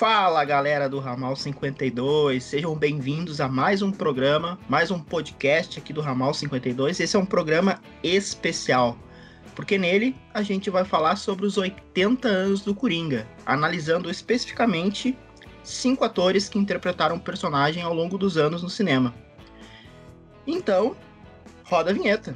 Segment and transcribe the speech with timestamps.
[0.00, 5.92] Fala galera do Ramal 52, sejam bem-vindos a mais um programa, mais um podcast aqui
[5.92, 7.00] do Ramal 52.
[7.00, 8.96] Esse é um programa especial,
[9.54, 15.14] porque nele a gente vai falar sobre os 80 anos do Coringa, analisando especificamente
[15.62, 19.14] cinco atores que interpretaram o personagem ao longo dos anos no cinema.
[20.46, 20.96] Então,
[21.64, 22.34] roda a vinheta.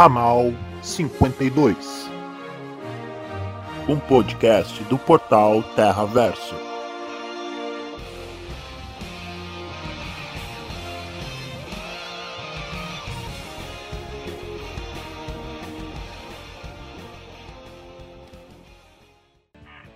[0.00, 2.10] Ramal 52,
[3.86, 6.54] um podcast do portal Terra Verso.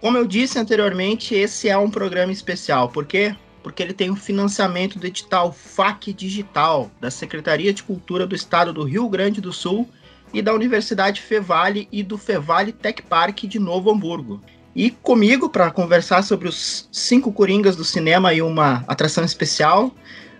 [0.02, 2.90] Como eu disse anteriormente, esse é um programa especial.
[2.90, 3.34] Por quê?
[3.64, 8.34] Porque ele tem o um financiamento do edital FAC Digital, da Secretaria de Cultura do
[8.34, 9.88] Estado do Rio Grande do Sul
[10.34, 14.40] e da Universidade Fevale e do Fevale Tech Park de Novo Hamburgo.
[14.76, 19.87] E comigo, para conversar sobre os cinco Coringas do cinema e uma atração especial,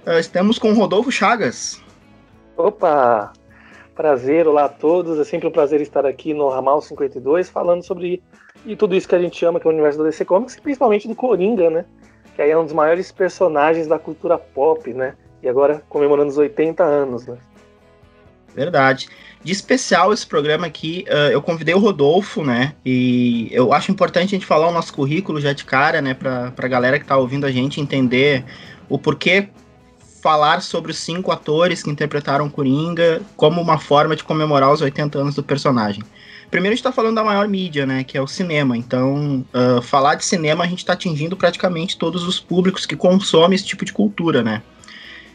[0.07, 1.81] uh, estamos com Rodolfo Chagas.
[2.57, 3.33] Opa!
[3.95, 5.19] Prazer, olá a todos.
[5.19, 8.23] É sempre um prazer estar aqui no Ramal 52 falando sobre
[8.67, 10.61] e tudo isso que a gente ama, que é o universo da DC Comics, e
[10.61, 11.85] principalmente do Coringa, né?
[12.35, 15.15] Que aí é um dos maiores personagens da cultura pop, né?
[15.43, 17.37] E agora comemorando os 80 anos, né?
[18.55, 19.09] Verdade.
[19.43, 22.75] De especial esse programa aqui, uh, eu convidei o Rodolfo, né?
[22.85, 26.15] E eu acho importante a gente falar o nosso currículo já de cara, né?
[26.15, 28.45] Pra, pra galera que tá ouvindo a gente entender
[28.89, 29.49] o porquê
[30.25, 35.19] falar sobre os cinco atores que interpretaram Coringa como uma forma de comemorar os 80
[35.19, 36.03] anos do personagem.
[36.51, 38.75] Primeiro a gente está falando da maior mídia, né, que é o cinema.
[38.75, 43.55] Então, uh, falar de cinema a gente está atingindo praticamente todos os públicos que consomem
[43.55, 44.63] esse tipo de cultura, né.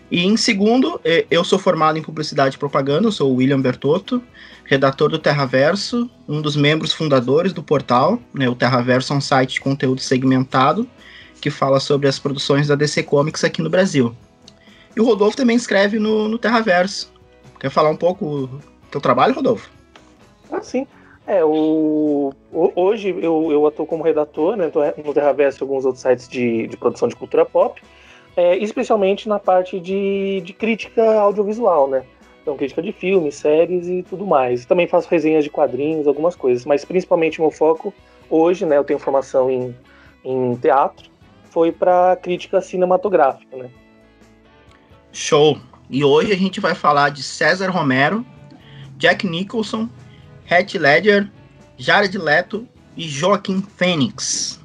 [0.09, 4.23] E em segundo, eu sou formado em publicidade e propaganda, eu sou o William Bertotto,
[4.65, 8.19] redator do Terraverso, um dos membros fundadores do portal.
[8.33, 10.89] Né, o Terraverso é um site de conteúdo segmentado
[11.39, 14.15] que fala sobre as produções da DC Comics aqui no Brasil.
[14.99, 17.09] E o Rodolfo também escreve no, no Terraverso.
[17.57, 18.61] Quer falar um pouco do
[18.91, 19.71] teu trabalho, Rodolfo?
[20.51, 20.85] Ah, sim.
[21.25, 24.69] É, o, hoje eu, eu atuo como redator né,
[25.01, 27.81] no Terraverso e alguns outros sites de, de produção de cultura pop,
[28.35, 32.03] é, especialmente na parte de, de crítica audiovisual, né?
[32.41, 34.65] Então, crítica de filmes, séries e tudo mais.
[34.65, 37.93] Também faço resenhas de quadrinhos, algumas coisas, mas principalmente meu foco
[38.29, 38.75] hoje, né?
[38.75, 39.73] Eu tenho formação em,
[40.25, 41.09] em teatro,
[41.45, 43.69] foi para crítica cinematográfica, né?
[45.11, 45.59] Show!
[45.89, 48.25] E hoje a gente vai falar de César Romero,
[48.97, 49.89] Jack Nicholson
[50.49, 51.29] Heath Ledger,
[51.77, 54.59] Jared Leto e Joaquim Phoenix.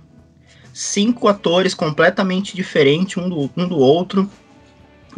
[0.72, 4.28] Cinco atores completamente diferentes um do, um do outro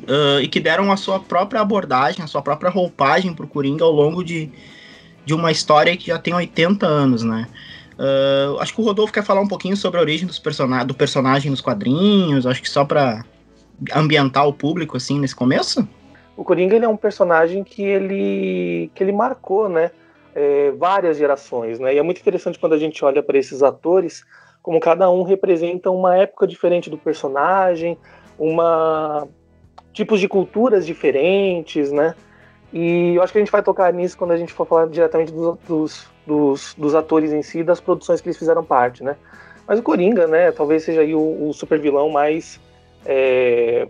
[0.02, 3.84] uh, e que deram a sua própria abordagem, a sua própria roupagem para o Coringa
[3.84, 4.50] ao longo de,
[5.24, 7.48] de uma história que já tem 80 anos, né?
[7.98, 10.94] Uh, acho que o Rodolfo quer falar um pouquinho sobre a origem dos person do
[10.94, 13.24] personagem nos quadrinhos, acho que só para
[13.94, 15.86] ambientar o público assim nesse começo.
[16.36, 19.90] O Coringa ele é um personagem que ele que ele marcou, né?
[20.36, 21.94] é, várias gerações, né?
[21.94, 24.22] E é muito interessante quando a gente olha para esses atores,
[24.62, 27.96] como cada um representa uma época diferente do personagem,
[28.38, 29.26] uma
[29.94, 32.14] tipos de culturas diferentes, né?
[32.70, 35.32] E eu acho que a gente vai tocar nisso quando a gente for falar diretamente
[35.32, 39.16] dos, dos, dos, dos atores em si, das produções que eles fizeram parte, né?
[39.66, 40.52] Mas o Coringa, né?
[40.52, 42.60] Talvez seja aí o, o super vilão mais
[43.06, 43.88] é,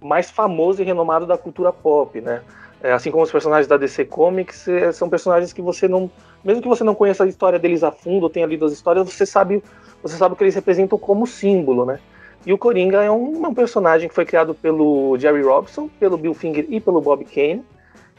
[0.00, 2.42] mais famoso e renomado da cultura pop, né?
[2.82, 6.10] É, assim como os personagens da DC Comics, é, são personagens que você não.
[6.42, 9.12] Mesmo que você não conheça a história deles a fundo, ou tenha lido as histórias,
[9.12, 9.62] você sabe,
[10.02, 11.98] você sabe o que eles representam como símbolo, né?
[12.46, 16.32] E o Coringa é um, um personagem que foi criado pelo Jerry Robson, pelo Bill
[16.32, 17.62] Finger e pelo Bob Kane.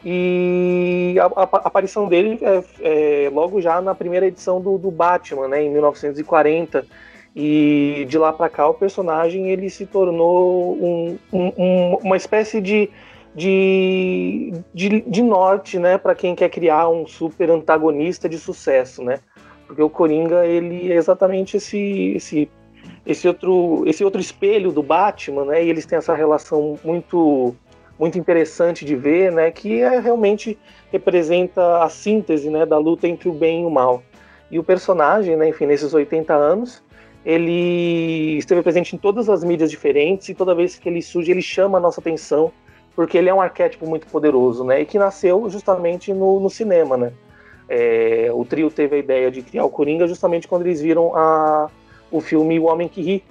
[0.06, 2.63] E a, a, a aparição dele é,
[3.25, 6.85] é, logo já na primeira edição do, do Batman, né, em 1940.
[7.36, 12.90] E de lá para cá o personagem ele se tornou um, um, uma espécie de
[13.34, 19.20] de, de, de norte, né, para quem quer criar um super antagonista de sucesso, né?
[19.66, 22.50] Porque o Coringa ele é exatamente esse esse
[23.05, 25.64] esse outro esse outro espelho do Batman, né?
[25.64, 27.55] E eles têm essa relação muito
[27.97, 29.50] muito interessante de ver, né?
[29.50, 30.58] Que é realmente
[30.91, 34.03] representa a síntese, né, da luta entre o bem e o mal.
[34.50, 36.84] E o personagem, né, enfim, nesses 80 anos,
[37.26, 41.41] ele esteve presente em todas as mídias diferentes e toda vez que ele surge, ele
[41.41, 42.52] chama a nossa atenção
[42.96, 44.82] porque ele é um arquétipo muito poderoso, né?
[44.82, 47.14] E que nasceu justamente no, no cinema, né?
[47.70, 51.70] É, o trio teve a ideia de criar o Coringa justamente quando eles viram a,
[52.12, 53.24] o filme O Homem que Ri.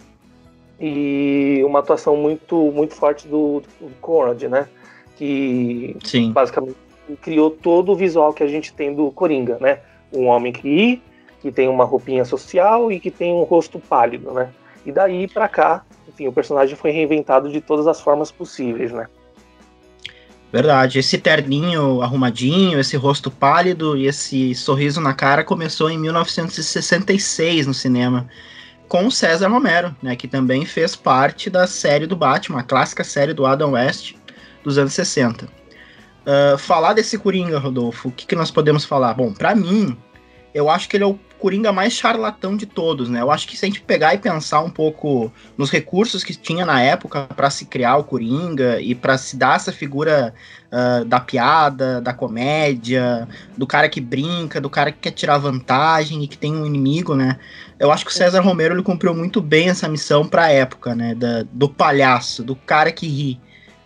[0.80, 4.66] e uma atuação muito, muito forte do, do Conrad, né?
[5.16, 6.32] Que Sim.
[6.32, 6.76] basicamente
[7.20, 9.80] criou todo o visual que a gente tem do Coringa, né?
[10.12, 11.02] Um homem que ri,
[11.40, 14.50] que tem uma roupinha social e que tem um rosto pálido, né?
[14.84, 19.06] E daí para cá, enfim, o personagem foi reinventado de todas as formas possíveis, né?
[20.52, 20.98] Verdade.
[20.98, 27.74] Esse terninho arrumadinho, esse rosto pálido e esse sorriso na cara começou em 1966 no
[27.74, 28.28] cinema
[28.90, 33.04] com o César Romero, né, que também fez parte da série do Batman, a clássica
[33.04, 34.16] série do Adam West
[34.64, 35.44] dos anos 60.
[35.44, 35.48] Uh,
[36.26, 39.14] ah, falar desse Coringa, Rodolfo, o que, que nós podemos falar?
[39.14, 39.96] Bom, para mim,
[40.52, 43.22] eu acho que ele é o Coringa mais charlatão de todos, né?
[43.22, 46.66] Eu acho que se a gente pegar e pensar um pouco nos recursos que tinha
[46.66, 50.34] na época para se criar o Coringa e para se dar essa figura
[50.70, 53.26] uh, da piada, da comédia,
[53.56, 57.16] do cara que brinca, do cara que quer tirar vantagem e que tem um inimigo,
[57.16, 57.38] né?
[57.78, 60.94] Eu acho que o César Romero ele cumpriu muito bem essa missão para a época,
[60.94, 61.14] né?
[61.14, 63.40] Da, do palhaço, do cara que ri,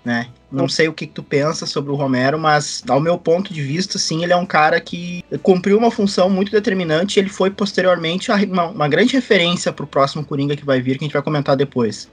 [0.04, 0.28] né?
[0.52, 3.62] Não sei o que, que, tu pensa sobre o Romero, mas ao meu ponto de
[3.62, 7.50] vista, sim, ele é um cara que cumpriu uma função muito determinante e ele foi
[7.50, 11.14] posteriormente uma, uma grande referência para o próximo Coringa que vai vir, que a gente
[11.14, 12.10] vai comentar depois.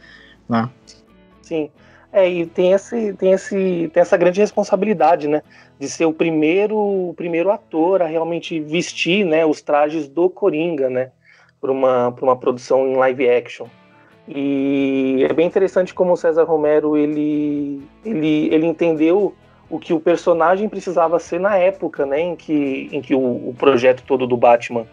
[0.47, 0.69] Né?
[1.41, 1.69] Sim.
[2.13, 5.41] É, e tem, esse, tem, esse, tem essa grande responsabilidade, né?
[5.79, 10.89] De ser o primeiro, o primeiro ator a realmente vestir né, os trajes do Coringa,
[10.89, 11.11] né?
[11.59, 13.67] Para uma, uma produção em live action.
[14.27, 19.33] E é bem interessante como o César Romero ele, ele, ele entendeu
[19.69, 23.55] o que o personagem precisava ser na época, né, em que, em que o, o
[23.57, 24.85] projeto todo do Batman,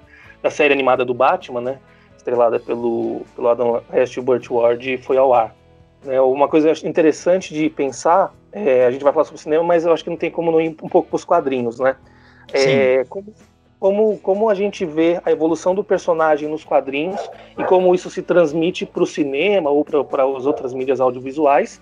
[0.43, 1.79] da série animada do Batman, né,
[2.17, 5.55] estrelada pelo, pelo Adam West e o Burt Ward, foi ao ar.
[6.05, 9.93] Né, uma coisa interessante de pensar, é, a gente vai falar sobre cinema, mas eu
[9.93, 11.97] acho que não tem como não ir um pouco para os quadrinhos, né?
[12.53, 13.35] É, como,
[13.79, 17.21] como, como a gente vê a evolução do personagem nos quadrinhos
[17.57, 21.81] e como isso se transmite para o cinema ou para as outras mídias audiovisuais.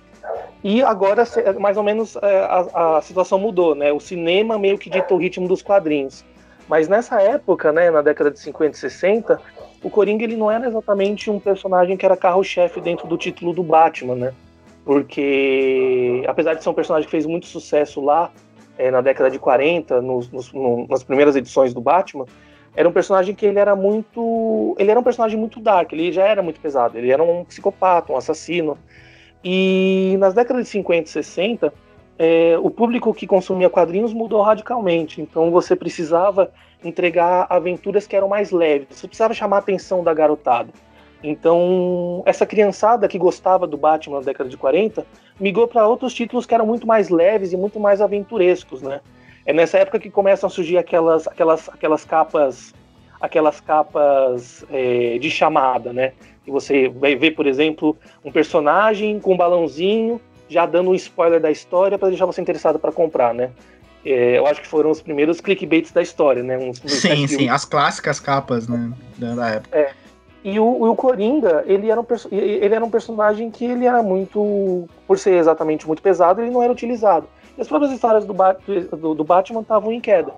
[0.62, 1.24] E agora,
[1.58, 3.92] mais ou menos, é, a, a, situação mudou, né?
[3.92, 6.24] O cinema meio que dita o ritmo dos quadrinhos.
[6.68, 9.40] Mas nessa época, né, na década de 50 e 60,
[9.82, 13.62] o Coringa ele não era exatamente um personagem que era carro-chefe dentro do título do
[13.62, 14.34] Batman, né?
[14.84, 18.32] Porque, apesar de ser um personagem que fez muito sucesso lá
[18.78, 22.26] é, na década de 40, nos, nos, no, nas primeiras edições do Batman,
[22.74, 24.76] era um personagem que ele era muito.
[24.78, 28.12] Ele era um personagem muito dark, ele já era muito pesado, ele era um psicopata,
[28.12, 28.76] um assassino.
[29.42, 31.72] E nas décadas de 50 e 60,
[32.18, 35.22] é, o público que consumia quadrinhos mudou radicalmente.
[35.22, 36.50] Então você precisava
[36.84, 40.68] entregar aventuras que eram mais leves, você precisava chamar a atenção da garotada.
[41.22, 45.04] Então, essa criançada que gostava do Batman na década de 40
[45.40, 49.00] migrou para outros títulos que eram muito mais leves e muito mais aventurescos, né?
[49.44, 52.74] É nessa época que começam a surgir aquelas, aquelas, aquelas capas,
[53.20, 56.12] aquelas capas é, de chamada, né?
[56.46, 61.40] E você vai ver, por exemplo, um personagem com um balãozinho já dando um spoiler
[61.40, 63.50] da história para deixar você interessado para comprar, né?
[64.04, 66.56] É, eu acho que foram os primeiros clickbaits da história, né?
[66.56, 68.92] Uns, sim, sim, as clássicas capas, né?
[69.18, 69.76] Da época.
[69.76, 70.05] É.
[70.46, 74.88] E o, o Coringa, ele era, um, ele era um personagem que ele era muito,
[75.04, 77.26] por ser exatamente muito pesado, ele não era utilizado.
[77.58, 78.32] E as próprias histórias do,
[78.96, 80.32] do, do Batman estavam em queda.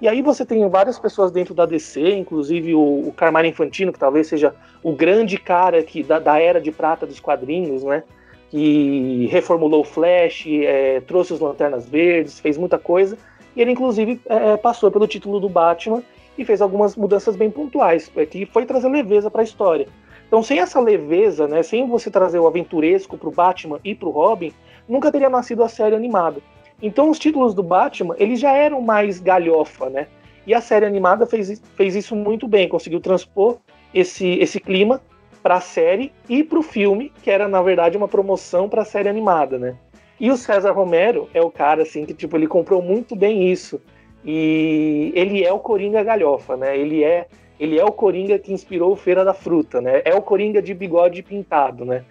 [0.00, 3.98] E aí você tem várias pessoas dentro da DC, inclusive o, o Carmine Infantino, que
[3.98, 8.04] talvez seja o grande cara que, da, da era de prata dos quadrinhos, né?
[8.50, 13.18] Que reformulou o Flash, é, trouxe os Lanternas Verdes, fez muita coisa.
[13.56, 16.00] E ele, inclusive, é, passou pelo título do Batman
[16.38, 19.86] e fez algumas mudanças bem pontuais, é, que foi trazer leveza para a história.
[20.26, 24.08] Então, sem essa leveza, né, sem você trazer o aventuresco para o Batman e para
[24.08, 24.52] o Robin,
[24.88, 26.40] nunca teria nascido a série animada.
[26.80, 30.06] Então, os títulos do Batman, eles já eram mais galhofa, né?
[30.46, 33.58] E a série animada fez, fez isso muito bem, conseguiu transpor
[33.92, 35.00] esse, esse clima
[35.42, 38.84] para a série e para o filme, que era, na verdade, uma promoção para a
[38.84, 39.76] série animada, né?
[40.20, 43.80] E o César Romero é o cara, assim, que, tipo, ele comprou muito bem isso.
[44.24, 46.76] E ele é o Coringa galhofa, né?
[46.76, 47.26] Ele é,
[47.58, 50.02] ele é o Coringa que inspirou Feira da Fruta, né?
[50.04, 52.04] É o Coringa de bigode pintado, né?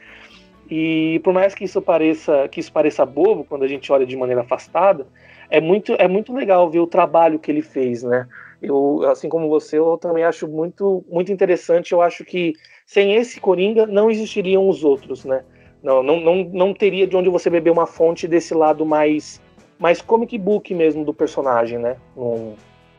[0.70, 4.18] E por mais que isso pareça que isso pareça bobo quando a gente olha de
[4.18, 5.08] maneira afastada,
[5.50, 8.28] é muito é muito legal ver o trabalho que ele fez, né?
[8.62, 11.94] Eu, assim como você, eu também acho muito muito interessante.
[11.94, 12.54] Eu acho que
[12.86, 15.44] sem esse Coringa não existiriam os outros, né?
[15.82, 19.42] Não, não, não, não teria de onde você beber uma fonte desse lado mais
[19.80, 21.98] mais comic book mesmo do personagem, né?
[22.16, 22.54] No,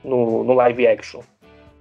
[0.04, 1.20] no, no live action.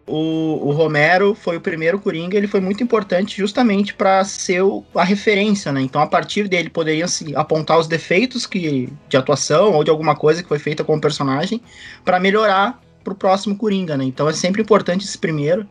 [0.07, 4.81] O, o, Romero foi o primeiro Coringa, ele foi muito importante justamente para ser o,
[4.95, 5.81] a referência, né?
[5.81, 10.15] Então, a partir dele, poderiam se apontar os defeitos que, de atuação ou de alguma
[10.15, 11.61] coisa que foi feita com o personagem
[12.05, 14.05] para melhorar para o próximo Coringa, né?
[14.05, 15.67] Então, é sempre importante esse primeiro.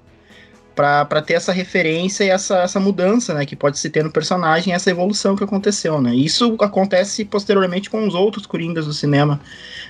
[0.76, 4.75] Para ter essa referência e essa, essa mudança, né, que pode se ter no personagem,
[4.75, 6.14] essa evolução que aconteceu, né?
[6.14, 9.40] Isso acontece posteriormente com os outros Coringas do cinema.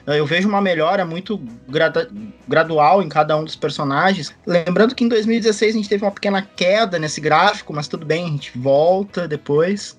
[0.07, 2.07] Eu vejo uma melhora muito gradu
[2.47, 4.33] gradual em cada um dos personagens.
[4.47, 8.25] Lembrando que em 2016 a gente teve uma pequena queda nesse gráfico, mas tudo bem,
[8.25, 9.96] a gente volta depois.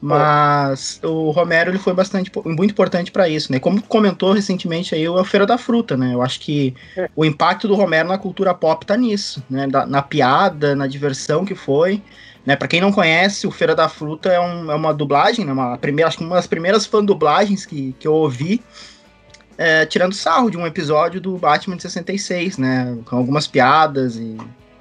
[0.00, 3.58] Mas o Romero ele foi bastante muito importante para isso, né?
[3.58, 6.14] Como comentou recentemente aí o Feira da Fruta, né?
[6.14, 7.10] Eu acho que é.
[7.16, 9.66] o impacto do Romero na cultura pop tá nisso, né?
[9.66, 12.02] Da, na piada, na diversão que foi.
[12.46, 15.52] Né, para quem não conhece, o Feira da Fruta é, um, é uma dublagem, né,
[15.52, 18.62] uma primeira, acho que uma das primeiras fan dublagens que, que eu ouvi,
[19.58, 24.38] é, tirando sarro de um episódio do Batman de 66, né, com algumas piadas e,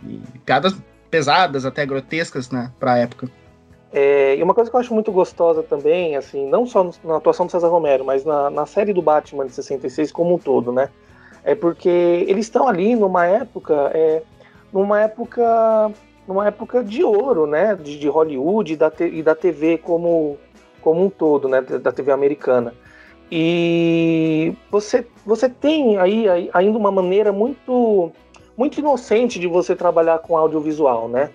[0.08, 0.78] e piadas
[1.12, 3.30] pesadas, até grotescas, né, pra época.
[3.92, 7.46] É, e uma coisa que eu acho muito gostosa também, assim, não só na atuação
[7.46, 10.90] do César Romero, mas na, na série do Batman de 66 como um todo, né?
[11.44, 11.90] É porque
[12.28, 14.22] eles estão ali numa época, é,
[14.74, 15.92] numa época,
[16.28, 17.76] numa época de ouro, né?
[17.76, 20.38] De, de Hollywood e da, e da TV como,
[20.82, 21.62] como um todo, né?
[21.62, 22.74] Da TV americana.
[23.32, 28.12] E você, você tem aí, aí ainda uma maneira muito,
[28.58, 31.30] muito inocente de você trabalhar com audiovisual, né?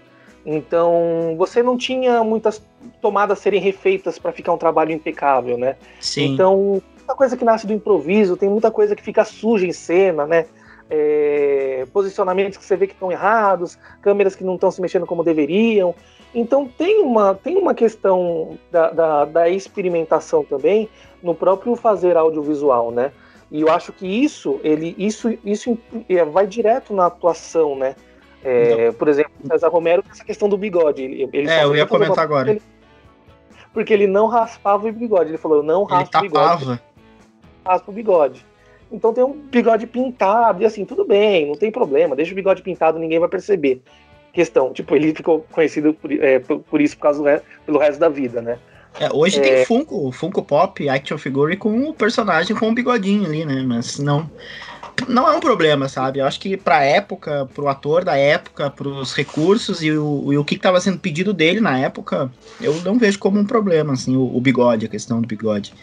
[0.45, 2.63] Então, você não tinha muitas
[3.01, 5.77] tomadas serem refeitas para ficar um trabalho impecável, né?
[6.01, 6.33] Sim.
[6.33, 10.27] Então, muita coisa que nasce do improviso, tem muita coisa que fica suja em cena,
[10.27, 10.47] né?
[10.91, 15.25] É, posicionamentos que você vê que estão errados, câmeras que não estão se mexendo como
[15.25, 15.95] deveriam.
[16.35, 20.89] Então tem uma, tem uma questão da, da, da, experimentação também
[21.23, 23.13] no próprio fazer audiovisual, né?
[23.51, 27.95] E eu acho que isso, ele, isso, isso é, vai direto na atuação, né?
[28.45, 31.03] É, por exemplo, o César Romero essa questão do bigode.
[31.03, 32.51] Ele, ele é, eu ia comentar agora.
[32.51, 32.63] Ele,
[33.73, 35.31] porque ele não raspava o bigode.
[35.31, 36.81] Ele falou, eu não raspo o bigode.
[37.65, 38.47] Raspa o bigode.
[38.91, 42.61] Então tem um bigode pintado, e assim, tudo bem, não tem problema, deixa o bigode
[42.61, 43.81] pintado, ninguém vai perceber.
[44.35, 48.11] Questão, tipo, ele ficou conhecido por, é, por isso por causa do, pelo resto da
[48.11, 48.59] vida, né?
[49.01, 49.43] É, hoje é...
[49.43, 53.65] tem Funko, Funko Pop, Action Figure com o personagem com o bigodinho ali, né?
[53.67, 54.31] Mas não
[55.09, 56.19] não é um problema, sabe?
[56.19, 60.45] Eu acho que pra época, pro ator da época, pros recursos e o, e o
[60.45, 62.31] que estava sendo pedido dele na época,
[62.61, 65.75] eu não vejo como um problema, assim, o, o bigode, a questão do bigode.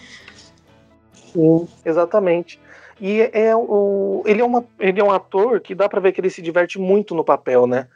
[1.13, 2.59] Sim, exatamente.
[2.99, 6.19] E é o, ele, é uma, ele é um ator que dá para ver que
[6.19, 7.87] ele se diverte muito no papel, né?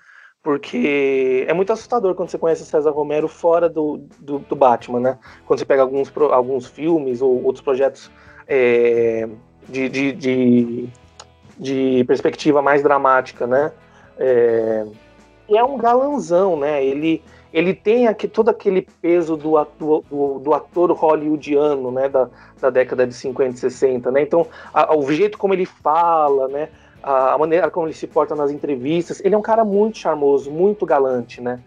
[0.41, 5.19] Porque é muito assustador quando você conhece César Romero fora do, do, do Batman, né?
[5.45, 8.11] Quando você pega alguns, alguns filmes ou outros projetos
[8.47, 9.27] é,
[9.69, 10.89] de, de, de,
[11.57, 13.71] de perspectiva mais dramática, né?
[14.17, 14.85] É,
[15.49, 16.83] é um galanzão, né?
[16.83, 22.09] Ele, ele tem aqui todo aquele peso do ator, do, do ator hollywoodiano, né?
[22.09, 22.29] Da,
[22.59, 24.21] da década de 50 e 60, né?
[24.21, 26.69] Então, a, o jeito como ele fala, né?
[27.01, 30.49] A, a maneira como ele se porta nas entrevistas, ele é um cara muito charmoso,
[30.49, 31.59] muito galante, né?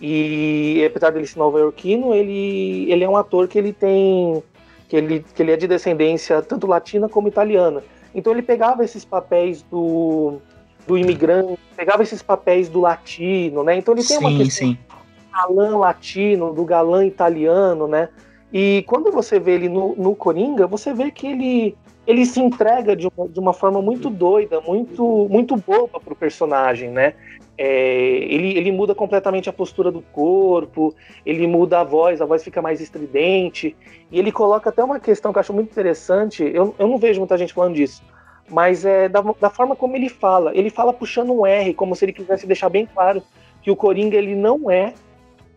[0.00, 4.42] E apesar dele ser nova-iorquino, ele, ele é um ator que ele tem
[4.88, 7.82] que ele, que ele é de descendência tanto latina como italiana.
[8.14, 10.38] Então ele pegava esses papéis do,
[10.86, 13.76] do imigrante, pegava esses papéis do latino, né?
[13.76, 14.74] Então ele tem sim, uma questão sim.
[14.74, 18.08] do galã latino, do galã italiano, né?
[18.52, 21.76] E quando você vê ele no, no Coringa, você vê que ele,
[22.06, 26.90] ele se entrega de uma, de uma forma muito doida, muito, muito boba pro personagem,
[26.90, 27.14] né?
[27.56, 30.94] É, ele, ele muda completamente a postura do corpo,
[31.24, 33.76] ele muda a voz, a voz fica mais estridente,
[34.10, 37.20] e ele coloca até uma questão que eu acho muito interessante, eu, eu não vejo
[37.20, 38.02] muita gente falando disso,
[38.50, 40.50] mas é da, da forma como ele fala.
[40.54, 43.22] Ele fala puxando um R, como se ele quisesse deixar bem claro
[43.62, 44.92] que o Coringa ele não é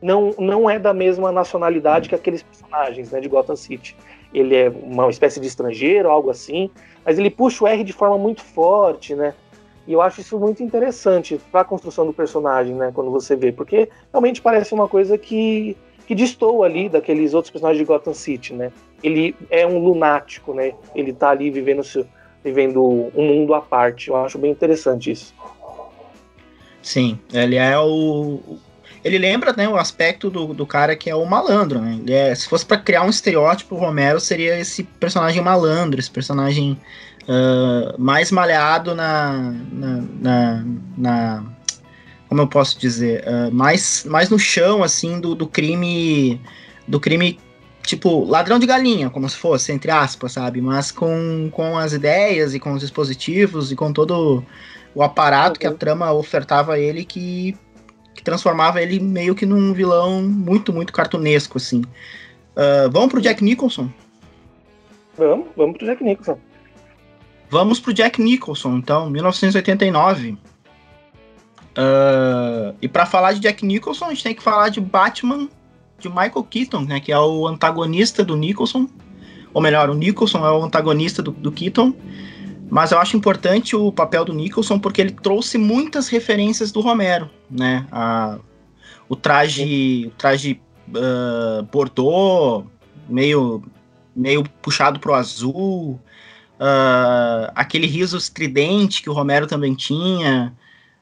[0.01, 3.95] não, não é da mesma nacionalidade que aqueles personagens né, de Gotham City.
[4.33, 6.69] Ele é uma espécie de estrangeiro, algo assim,
[7.05, 9.33] mas ele puxa o R de forma muito forte, né?
[9.87, 12.91] E eu acho isso muito interessante para a construção do personagem, né?
[12.93, 17.79] Quando você vê, porque realmente parece uma coisa que, que distou ali daqueles outros personagens
[17.79, 18.71] de Gotham City, né?
[19.01, 20.73] Ele é um lunático, né?
[20.93, 21.81] Ele tá ali vivendo,
[22.43, 22.83] vivendo
[23.15, 24.09] um mundo à parte.
[24.09, 25.33] Eu acho bem interessante isso.
[26.81, 28.39] Sim, ele é o.
[29.03, 31.99] Ele lembra né, o aspecto do, do cara que é o malandro, né?
[32.07, 36.79] É, se fosse para criar um estereótipo, o Romero seria esse personagem malandro, esse personagem
[37.23, 40.65] uh, mais malhado na, na, na,
[40.97, 41.43] na,
[42.27, 46.41] como eu posso dizer, uh, mais, mais no chão, assim, do, do crime,
[46.87, 47.39] do crime
[47.87, 50.59] tipo, ladrão de galinha, como se fosse, entre aspas, sabe?
[50.59, 54.43] Mas com, com as ideias e com os dispositivos e com todo
[54.93, 55.59] o aparato uhum.
[55.61, 55.77] que a uhum.
[55.77, 57.55] trama ofertava a ele que,
[58.17, 61.81] que transformava ele meio que num vilão muito, muito cartunesco, assim.
[62.55, 63.91] Uh, vamos pro Jack Nicholson?
[65.15, 66.39] Vamos, vamos pro Jack Nicholson.
[67.49, 70.31] Vamos pro Jack Nicholson, então, 1989.
[71.77, 75.47] Uh, e para falar de Jack Nicholson, a gente tem que falar de Batman
[75.99, 78.89] de Michael Keaton, né, que é o antagonista do Nicholson.
[79.53, 81.93] Ou melhor, o Nicholson é o antagonista do, do Keaton.
[82.69, 87.29] Mas eu acho importante o papel do Nicholson porque ele trouxe muitas referências do Romero,
[87.49, 87.85] né?
[87.91, 88.37] A,
[89.07, 90.59] o traje, o traje
[90.89, 92.65] uh, Bordeaux,
[93.07, 93.63] meio,
[94.15, 95.99] meio puxado pro azul,
[96.59, 100.53] uh, aquele riso estridente que o Romero também tinha.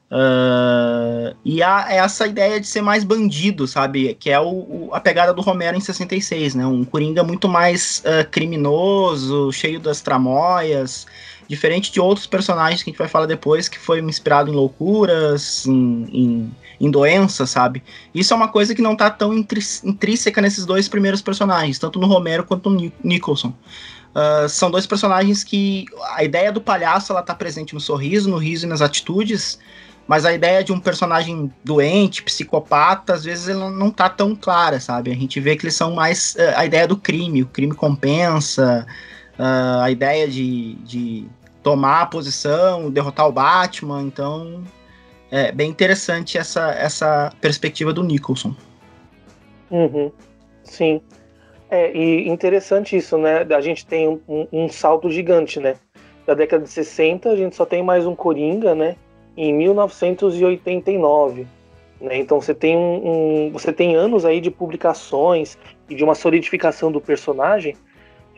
[0.08, 4.14] Uh, e a, essa ideia de ser mais bandido, sabe?
[4.14, 6.64] Que é o, o, a pegada do Romero em 66, né?
[6.64, 11.08] Um Coringa muito mais criminoso, cheio das tramóias,
[11.48, 15.66] diferente de outros personagens que a gente vai falar depois, que foi inspirado em loucuras,
[15.66, 17.82] em, em, em doenças, sabe?
[18.14, 22.06] Isso é uma coisa que não tá tão intrínseca nesses dois primeiros personagens, tanto no
[22.06, 23.54] Romero quanto no Nicholson.
[24.16, 25.84] Uh, são dois personagens que
[26.14, 29.58] a ideia do palhaço ela tá presente no sorriso, no riso e nas atitudes,
[30.06, 34.80] mas a ideia de um personagem doente, psicopata, às vezes ela não tá tão clara,
[34.80, 35.10] sabe?
[35.10, 38.86] A gente vê que eles são mais uh, a ideia do crime, o crime compensa,
[39.38, 41.26] uh, a ideia de, de
[41.66, 44.62] tomar a posição, derrotar o Batman, então
[45.32, 48.54] é bem interessante essa, essa perspectiva do Nicholson.
[49.68, 50.12] Uhum.
[50.62, 51.00] Sim.
[51.68, 53.44] É, e interessante isso, né?
[53.52, 55.74] A gente tem um, um salto gigante, né?
[56.24, 58.94] Da década de 60, a gente só tem mais um Coringa, né?
[59.36, 61.46] em 1989.
[62.00, 62.18] Né?
[62.18, 65.58] Então você tem um, um, você tem anos aí de publicações
[65.88, 67.76] e de uma solidificação do personagem.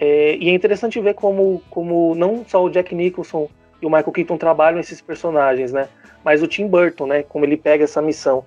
[0.01, 3.49] É, e é interessante ver como, como não só o Jack Nicholson
[3.83, 5.89] e o Michael Keaton trabalham esses personagens, né?
[6.25, 7.23] Mas o Tim Burton, né?
[7.23, 8.45] Como ele pega essa missão.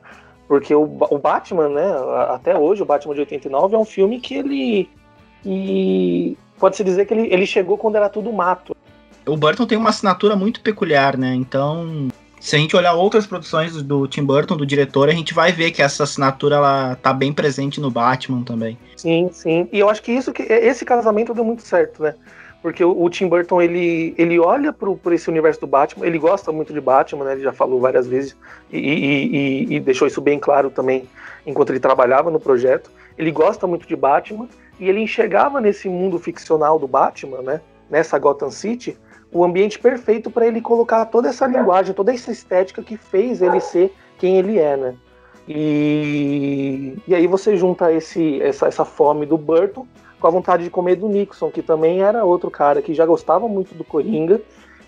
[0.47, 1.85] Porque o, o Batman, né?
[2.29, 4.89] Até hoje, o Batman de 89 é um filme que ele.
[5.45, 8.75] E pode-se dizer que ele, ele chegou quando era tudo mato.
[9.25, 11.33] O Burton tem uma assinatura muito peculiar, né?
[11.33, 12.09] Então
[12.41, 15.69] se a gente olhar outras produções do Tim Burton, do diretor, a gente vai ver
[15.69, 18.77] que essa assinatura ela tá bem presente no Batman também.
[18.97, 19.69] Sim, sim.
[19.71, 22.15] E eu acho que isso que esse casamento deu muito certo, né?
[22.59, 26.17] Porque o, o Tim Burton ele, ele olha pro, por esse universo do Batman, ele
[26.17, 27.33] gosta muito de Batman, né?
[27.33, 28.35] Ele já falou várias vezes
[28.71, 31.07] e, e, e, e deixou isso bem claro também
[31.45, 32.89] enquanto ele trabalhava no projeto.
[33.19, 34.49] Ele gosta muito de Batman
[34.79, 37.61] e ele enxergava nesse mundo ficcional do Batman, né?
[37.87, 38.97] Nessa Gotham City,
[39.31, 43.59] o ambiente perfeito para ele colocar toda essa linguagem, toda essa estética que fez ele
[43.59, 44.95] ser quem ele é, né?
[45.47, 49.87] E, e aí você junta esse, essa, essa fome do Burton
[50.19, 53.47] com a vontade de comer do Nixon, que também era outro cara que já gostava
[53.47, 54.39] muito do Coringa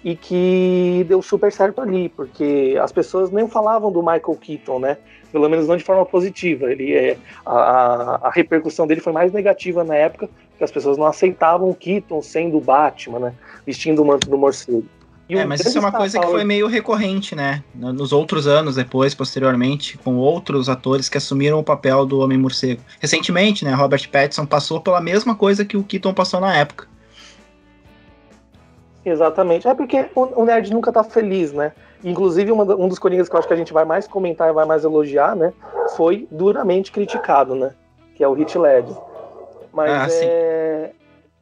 [0.04, 4.98] e que deu super certo ali, porque as pessoas nem falavam do Michael Keaton, né?
[5.32, 6.72] Pelo menos não de forma positiva.
[6.72, 11.06] Ele é a, a repercussão dele foi mais negativa na época, porque as pessoas não
[11.06, 13.34] aceitavam o Keaton sendo o Batman, né?
[13.66, 14.86] Vestindo o manto do morcego.
[15.30, 17.64] E é, mas isso é uma coisa que foi meio recorrente, né?
[17.74, 22.82] Nos outros anos, depois, posteriormente, com outros atores que assumiram o papel do Homem-Morcego.
[23.00, 26.88] Recentemente, né, Robert Pattinson passou pela mesma coisa que o Keaton passou na época.
[29.06, 29.68] Exatamente.
[29.68, 31.74] É porque o, nerd nunca tá feliz, né?
[32.04, 34.54] Inclusive, uma, um dos Coringas que eu acho que a gente vai mais comentar e
[34.54, 35.54] vai mais elogiar, né?
[35.96, 37.74] Foi duramente criticado, né?
[38.16, 38.96] Que é o Hit Ledger.
[39.74, 40.92] Mas ah, é,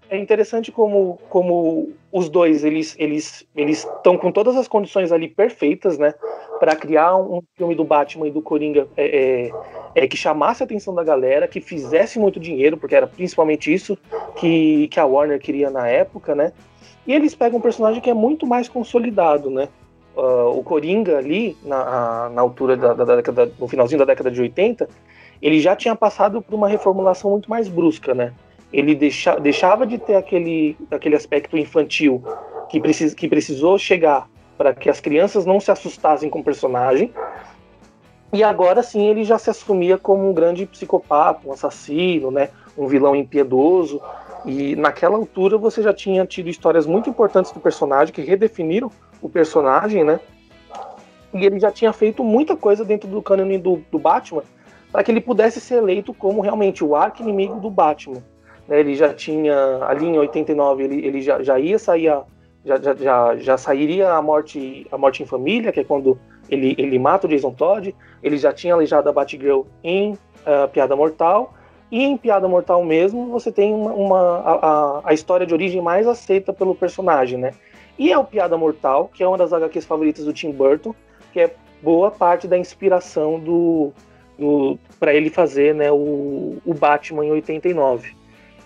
[0.09, 5.27] é interessante como, como os dois, eles eles eles estão com todas as condições ali
[5.27, 6.13] perfeitas, né?
[6.61, 9.49] para criar um filme do Batman e do Coringa é,
[9.95, 13.73] é, é, que chamasse a atenção da galera, que fizesse muito dinheiro, porque era principalmente
[13.73, 13.97] isso
[14.35, 16.53] que, que a Warner queria na época, né?
[17.05, 19.67] E eles pegam um personagem que é muito mais consolidado, né?
[20.15, 24.41] Uh, o Coringa ali, na, na altura da, da, década, no finalzinho da década de
[24.41, 24.87] 80,
[25.41, 28.33] ele já tinha passado por uma reformulação muito mais brusca, né?
[28.71, 32.23] Ele deixa, deixava de ter aquele, aquele aspecto infantil
[32.69, 37.11] que, precis, que precisou chegar para que as crianças não se assustassem com o personagem.
[38.31, 42.49] E agora sim ele já se assumia como um grande psicopata, um assassino, né?
[42.77, 44.01] Um vilão impiedoso.
[44.45, 49.29] E naquela altura você já tinha tido histórias muito importantes do personagem que redefiniram o
[49.29, 50.19] personagem, né?
[51.33, 54.43] E ele já tinha feito muita coisa dentro do cânone do, do Batman
[54.91, 58.21] para que ele pudesse ser eleito como realmente o arco-inimigo do Batman.
[58.67, 58.79] Né?
[58.79, 62.23] Ele já tinha, ali em 89, ele, ele já, já ia sair, a,
[62.65, 66.75] já, já, já, já sairia a morte, a morte em família, que é quando ele,
[66.77, 67.95] ele mata o Jason Todd.
[68.21, 71.53] Ele já tinha aleijado a Batgirl em uh, Piada Mortal.
[71.91, 76.07] E em Piada Mortal mesmo, você tem uma, uma a, a, história de origem mais
[76.07, 77.53] aceita pelo personagem, né?
[77.99, 80.95] E é o Piada Mortal, que é uma das HQs favoritas do Tim Burton,
[81.33, 83.91] que é boa parte da inspiração do,
[84.39, 88.15] do para ele fazer né, o, o Batman em 89.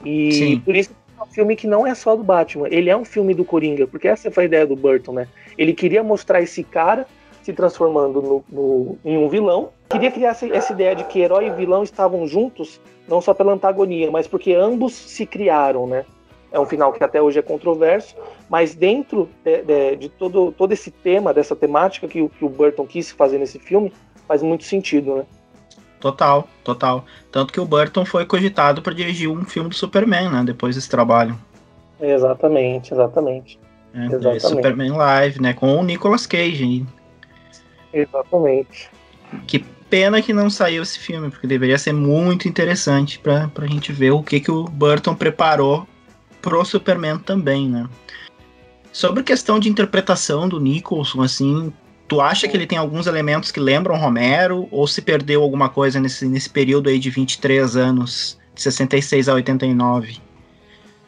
[0.04, 0.60] E Sim.
[0.60, 3.34] por isso é um filme que não é só do Batman, ele é um filme
[3.34, 5.28] do Coringa, porque essa foi a ideia do Burton, né?
[5.58, 7.08] Ele queria mostrar esse cara
[7.46, 9.70] se transformando no, no, em um vilão.
[9.88, 13.54] Queria criar essa, essa ideia de que herói e vilão estavam juntos, não só pela
[13.54, 16.06] antagonia, mas porque ambos se criaram, né?
[16.52, 18.16] É um final que até hoje é controverso,
[18.50, 22.88] mas dentro de, de, de todo, todo esse tema, dessa temática que, que o Burton
[22.88, 23.94] quis fazer nesse filme,
[24.28, 25.26] faz muito sentido, né?
[26.00, 27.06] Total, total.
[27.32, 30.44] Tanto que o Burton foi cogitado para dirigir um filme do Superman, né?
[30.44, 31.38] Depois desse trabalho.
[32.02, 33.60] Exatamente, exatamente.
[33.94, 34.48] É, exatamente.
[34.48, 35.54] Superman Live, né?
[35.54, 36.84] Com o Nicolas Cage.
[37.96, 38.90] Exatamente.
[39.48, 43.94] Que pena que não saiu esse filme, porque deveria ser muito interessante pra, pra gente
[43.94, 45.88] ver o que, que o Burton preparou
[46.42, 47.88] pro Superman também, né?
[48.92, 51.74] Sobre questão de interpretação do Nicholson, assim,
[52.08, 56.00] tu acha que ele tem alguns elementos que lembram Romero, ou se perdeu alguma coisa
[56.00, 60.18] nesse, nesse período aí de 23 anos, de 66 a 89?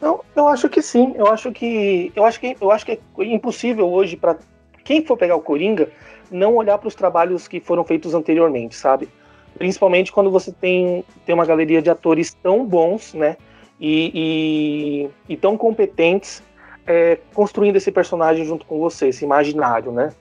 [0.00, 1.12] Não, eu acho que sim.
[1.16, 4.36] Eu acho que eu acho que eu acho que é impossível hoje para
[4.84, 5.88] quem for pegar o Coringa
[6.30, 9.08] não olhar para os trabalhos que foram feitos anteriormente, sabe?
[9.56, 13.36] Principalmente quando você tem, tem uma galeria de atores tão bons, né?
[13.80, 16.42] E, e, e tão competentes
[16.86, 20.12] é, construindo esse personagem junto com você, esse imaginário, né?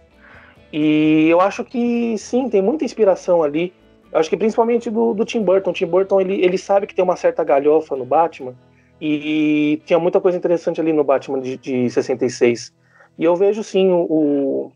[0.71, 3.73] E eu acho que sim, tem muita inspiração ali.
[4.11, 5.69] Eu acho que principalmente do, do Tim Burton.
[5.69, 8.53] O Tim Burton ele, ele sabe que tem uma certa galhofa no Batman
[8.99, 12.73] e tinha muita coisa interessante ali no Batman de, de 66.
[13.17, 14.71] E eu vejo sim o,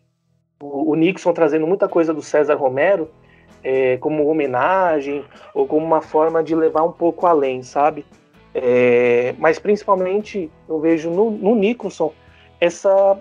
[0.61, 3.09] o, o Nixon trazendo muita coisa do César Romero
[3.63, 8.05] é, como homenagem ou como uma forma de levar um pouco além, sabe?
[8.53, 12.13] É, mas principalmente eu vejo no, no Nicholson
[12.59, 13.17] essa,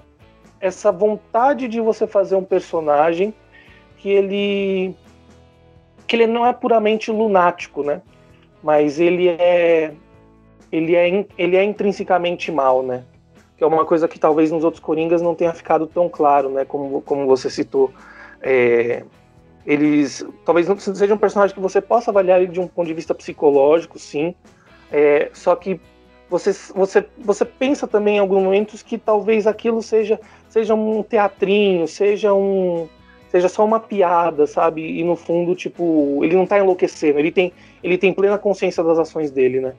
[0.61, 3.33] essa vontade de você fazer um personagem
[3.97, 4.95] que ele
[6.07, 8.03] que ele não é puramente lunático, né?
[8.63, 9.93] Mas ele é
[10.73, 13.05] ele é, ele é intrinsecamente mal, né?
[13.61, 16.65] Que é uma coisa que talvez nos outros Coringas não tenha ficado tão claro, né?
[16.65, 17.93] Como, como você citou.
[18.41, 19.03] É,
[19.67, 22.95] eles talvez não seja um personagem que você possa avaliar ele de um ponto de
[22.95, 24.35] vista psicológico, sim.
[24.91, 25.79] É, só que
[26.31, 30.19] você, você, você pensa também em alguns momentos que talvez aquilo seja,
[30.49, 32.89] seja um teatrinho, seja um
[33.29, 34.81] seja só uma piada, sabe?
[34.99, 37.53] E no fundo, tipo, ele não tá enlouquecendo, ele tem,
[37.85, 39.75] ele tem plena consciência das ações dele, né?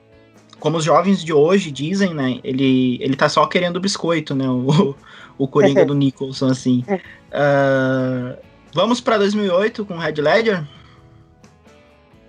[0.62, 2.38] Como os jovens de hoje dizem, né?
[2.44, 4.48] Ele, ele tá só querendo biscoito, né?
[4.48, 4.94] O,
[5.36, 6.84] o Coringa do Nicholson, assim.
[6.88, 8.38] Uh,
[8.72, 10.64] vamos para 2008 com Red Ledger?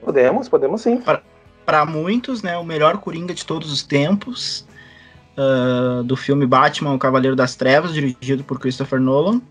[0.02, 1.00] Podemos, podemos sim.
[1.63, 2.58] Para muitos, né?
[2.58, 4.65] O melhor Coringa de todos os tempos.
[5.38, 9.43] Uh, do filme Batman, O Cavaleiro das Trevas, dirigido por Christopher Nolan.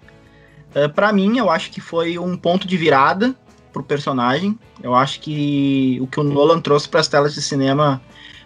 [0.74, 3.32] Uh, para mim, eu acho que foi um ponto de virada
[3.72, 4.58] pro personagem.
[4.82, 8.02] Eu acho que o que o Nolan trouxe para as telas de cinema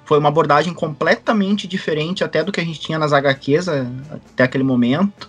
[0.06, 4.62] foi uma abordagem completamente diferente até do que a gente tinha nas HQs até aquele
[4.62, 5.28] momento.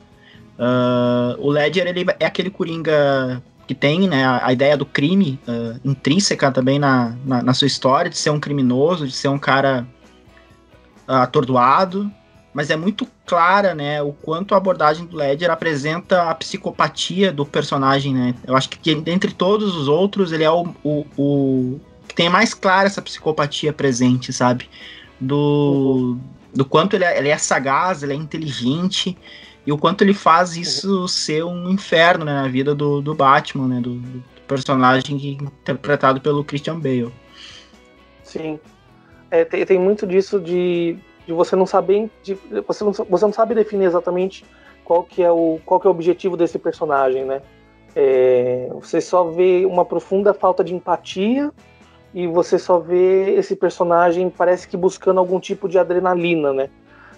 [0.57, 5.39] Uh, o Ledger ele é aquele Coringa que tem né, a, a ideia do crime
[5.47, 9.37] uh, intrínseca também na, na, na, sua história, de ser um criminoso, de ser um
[9.37, 9.85] cara
[11.07, 12.09] uh, atordoado,
[12.53, 17.45] mas é muito clara né, o quanto a abordagem do Ledger apresenta a psicopatia do
[17.45, 18.13] personagem.
[18.13, 18.35] Né?
[18.45, 21.81] Eu acho que entre todos os outros ele é o, o, o
[22.15, 24.69] tem mais clara essa psicopatia presente, sabe?
[25.19, 26.17] Do,
[26.53, 29.17] do quanto ele é, ele é sagaz, ele é inteligente
[29.65, 33.67] e o quanto ele faz isso ser um inferno né, na vida do, do Batman,
[33.67, 33.81] né?
[33.81, 37.13] Do, do personagem interpretado pelo Christian Bale.
[38.23, 38.59] Sim.
[39.29, 42.09] É, tem, tem muito disso de, de você não saber.
[42.23, 44.45] De, você, não, você não sabe definir exatamente
[44.85, 47.41] qual que é o, qual que é o objetivo desse personagem, né?
[47.93, 51.51] É, você só vê uma profunda falta de empatia
[52.17, 56.67] e você só vê esse personagem parece que buscando algum tipo de adrenalina, né?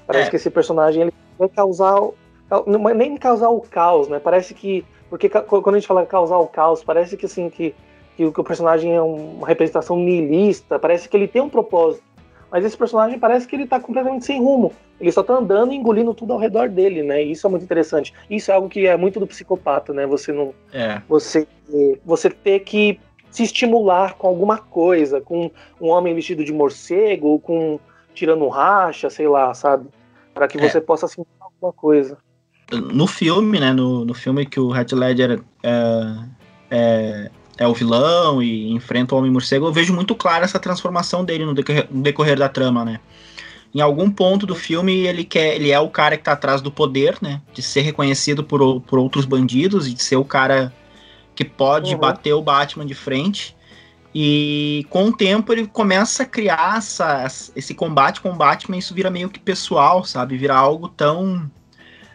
[0.06, 0.30] Parece é.
[0.30, 2.02] que esse personagem ele vai causar
[2.94, 4.20] nem causar o caos, né?
[4.20, 7.74] Parece que porque quando a gente fala causar o caos, parece que assim que,
[8.18, 12.04] que o personagem é uma representação nihilista, parece que ele tem um propósito.
[12.52, 14.74] Mas esse personagem parece que ele tá completamente sem rumo.
[15.00, 17.24] Ele só tá andando e engolindo tudo ao redor dele, né?
[17.24, 18.14] E isso é muito interessante.
[18.30, 20.06] Isso é algo que é muito do psicopata, né?
[20.08, 20.54] Você não.
[20.74, 21.02] É.
[21.08, 21.48] Você,
[22.04, 23.00] você ter que
[23.32, 27.80] se estimular com alguma coisa, com um homem vestido de morcego, ou com
[28.14, 29.88] tirando racha, sei lá, sabe?
[30.34, 30.82] Para que você é.
[30.82, 32.18] possa sentir alguma coisa.
[32.72, 33.74] No filme, né?
[33.74, 36.16] No, no filme que o Heath Ledger é,
[36.70, 41.26] é, é, o vilão e enfrenta o Homem Morcego, eu vejo muito clara essa transformação
[41.26, 43.00] dele no decorrer, no decorrer da trama, né?
[43.74, 46.72] Em algum ponto do filme ele quer, ele é o cara que tá atrás do
[46.72, 47.42] poder, né?
[47.54, 50.74] De ser reconhecido por, por outros bandidos e de ser o cara
[51.40, 52.02] que pode uhum.
[52.02, 53.56] bater o Batman de frente.
[54.14, 57.26] E com o tempo ele começa a criar essa,
[57.56, 60.36] esse combate com o Batman, isso vira meio que pessoal, sabe?
[60.36, 61.50] Vira algo tão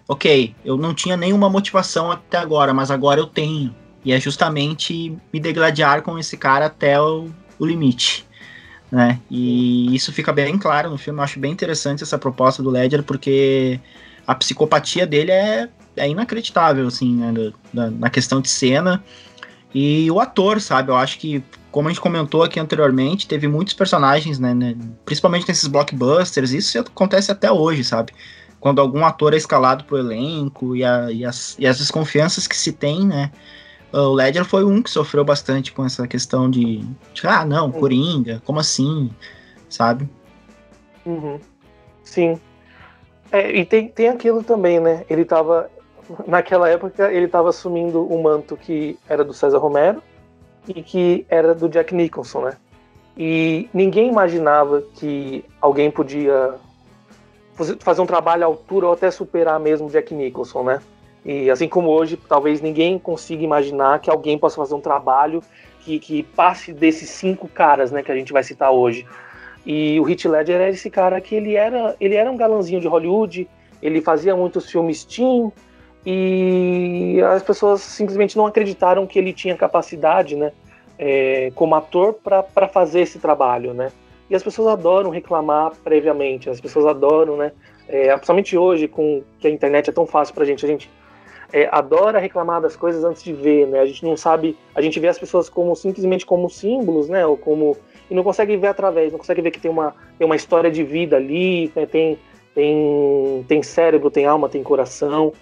[0.06, 3.74] ok, eu não tinha nenhuma motivação até agora, mas agora eu tenho.
[4.04, 8.26] E é justamente me degladiar com esse cara até o, o limite.
[8.92, 9.18] Né?
[9.30, 11.18] E isso fica bem claro no filme.
[11.18, 13.80] Eu acho bem interessante essa proposta do Ledger, porque
[14.26, 17.52] a psicopatia dele é, é inacreditável, assim, né?
[17.72, 19.02] na, na questão de cena.
[19.74, 20.90] E o ator, sabe?
[20.90, 24.54] Eu acho que, como a gente comentou aqui anteriormente, teve muitos personagens, né?
[24.54, 28.12] né principalmente nesses blockbusters, isso acontece até hoje, sabe?
[28.64, 32.56] quando algum ator é escalado pro elenco e, a, e, as, e as desconfianças que
[32.56, 33.30] se tem, né?
[33.92, 36.78] O Ledger foi um que sofreu bastante com essa questão de,
[37.12, 39.10] de ah, não, Coringa, como assim,
[39.68, 40.08] sabe?
[41.04, 41.38] Uhum.
[42.02, 42.40] Sim.
[43.34, 45.04] É, e tem, tem aquilo também, né?
[45.10, 45.68] Ele tava,
[46.24, 50.00] naquela época, ele tava assumindo o um manto que era do César Romero
[50.68, 52.56] e que era do Jack Nicholson, né?
[53.18, 56.54] E ninguém imaginava que alguém podia
[57.80, 60.80] fazer um trabalho à altura ou até superar mesmo Jack Nicholson, né?
[61.24, 65.42] E assim como hoje, talvez ninguém consiga imaginar que alguém possa fazer um trabalho
[65.80, 69.04] que, que passe desses cinco caras, né, que a gente vai citar hoje.
[69.66, 72.88] E o Heath Ledger era esse cara que ele era, ele era um galãzinho de
[72.88, 73.48] Hollywood,
[73.82, 75.50] ele fazia muitos filmes teen
[76.06, 80.52] e as pessoas simplesmente não acreditaram que ele tinha capacidade, né,
[80.98, 83.90] é, como ator para fazer esse trabalho, né?
[84.28, 87.52] E as pessoas adoram reclamar previamente, as pessoas adoram, né?
[87.86, 90.90] É, principalmente hoje, com que a internet é tão fácil pra gente, a gente
[91.52, 93.80] é, adora reclamar das coisas antes de ver, né?
[93.80, 97.26] A gente não sabe, a gente vê as pessoas como simplesmente como símbolos, né?
[97.26, 97.76] Ou como
[98.10, 100.82] e não consegue ver através, não consegue ver que tem uma, tem uma história de
[100.82, 101.86] vida ali, né?
[101.86, 102.18] tem,
[102.54, 105.32] tem, tem cérebro, tem alma, tem coração.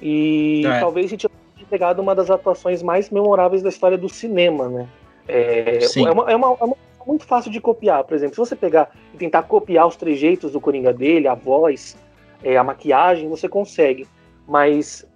[0.00, 0.80] E é.
[0.80, 4.88] talvez a gente tenha pegado uma das atuações mais memoráveis da história do cinema, né?
[5.28, 8.04] É, é, uma, é, uma, é uma muito fácil de copiar.
[8.04, 11.96] Por exemplo, se você pegar e tentar copiar os trejeitos do Coringa dele, a voz,
[12.42, 14.06] é, a maquiagem, você consegue.
[14.46, 15.06] Mas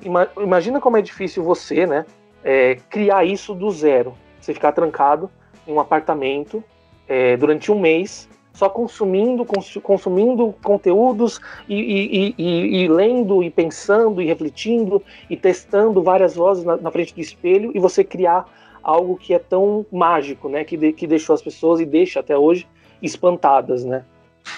[0.00, 2.06] ima imagina como é difícil você, né,
[2.44, 4.14] é, criar isso do zero.
[4.40, 5.30] Você ficar trancado
[5.66, 6.62] um apartamento
[7.08, 13.50] é, durante um mês, só consumindo, cons consumindo conteúdos e, e, e, e, lendo e
[13.50, 18.46] pensando e refletindo e testando várias vozes na, na frente do espelho e você criar
[18.82, 20.64] algo que é tão mágico, né?
[20.64, 22.66] Que, de, que deixou as pessoas e deixa até hoje
[23.00, 24.04] espantadas, né?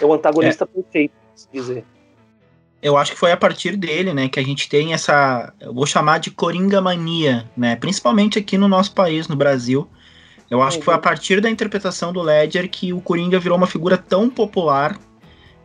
[0.00, 0.66] É o antagonista é.
[0.66, 1.84] perfeito, se dizer.
[2.82, 5.86] Eu acho que foi a partir dele, né, que a gente tem essa, eu vou
[5.86, 7.76] chamar de coringa mania, né?
[7.76, 9.88] Principalmente aqui no nosso país, no Brasil.
[10.50, 10.80] Eu acho uhum.
[10.80, 14.28] que foi a partir da interpretação do Ledger que o Coringa virou uma figura tão
[14.28, 14.98] popular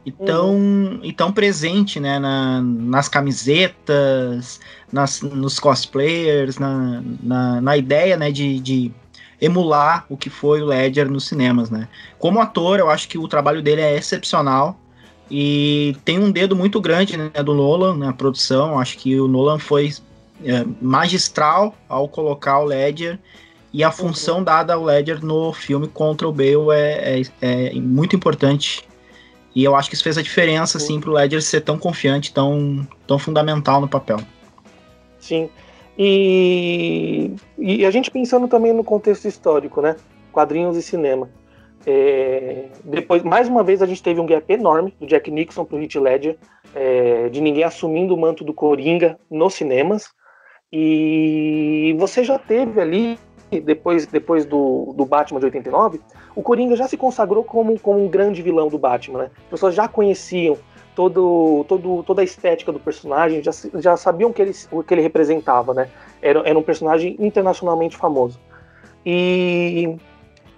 [0.06, 1.00] e tão, uhum.
[1.04, 4.60] e tão presente né, na, nas camisetas,
[4.92, 8.92] nas, nos cosplayers, na, na, na ideia né, de, de
[9.42, 11.70] emular o que foi o Ledger nos cinemas.
[11.70, 11.88] Né.
[12.18, 14.80] Como ator, eu acho que o trabalho dele é excepcional
[15.30, 18.80] e tem um dedo muito grande né, do Nolan na produção.
[18.80, 19.94] Acho que o Nolan foi
[20.44, 23.20] é, magistral ao colocar o Ledger
[23.71, 28.15] e a função dada ao Ledger no filme contra o Bale é, é, é muito
[28.15, 28.88] importante
[29.55, 32.88] e eu acho que isso fez a diferença, assim, pro Ledger ser tão confiante, tão,
[33.08, 34.19] tão fundamental no papel.
[35.19, 35.49] Sim.
[35.97, 39.95] E, e a gente pensando também no contexto histórico, né?
[40.32, 41.29] Quadrinhos e cinema.
[41.86, 45.82] É, depois, mais uma vez, a gente teve um gap enorme do Jack Nixon pro
[45.82, 46.38] Heath Ledger,
[46.75, 50.10] é, de ninguém assumindo o manto do Coringa nos cinemas.
[50.71, 53.19] E você já teve ali
[53.60, 56.00] depois, depois do, do Batman de 89,
[56.36, 59.32] o Coringa já se consagrou como, como um grande vilão do Batman, né?
[59.46, 60.58] As pessoas já conheciam
[60.96, 65.02] todo, todo, toda a estética do personagem, já, já sabiam que ele, o que ele
[65.02, 65.90] representava, né?
[66.22, 68.40] Era, era um personagem internacionalmente famoso.
[69.04, 69.96] E,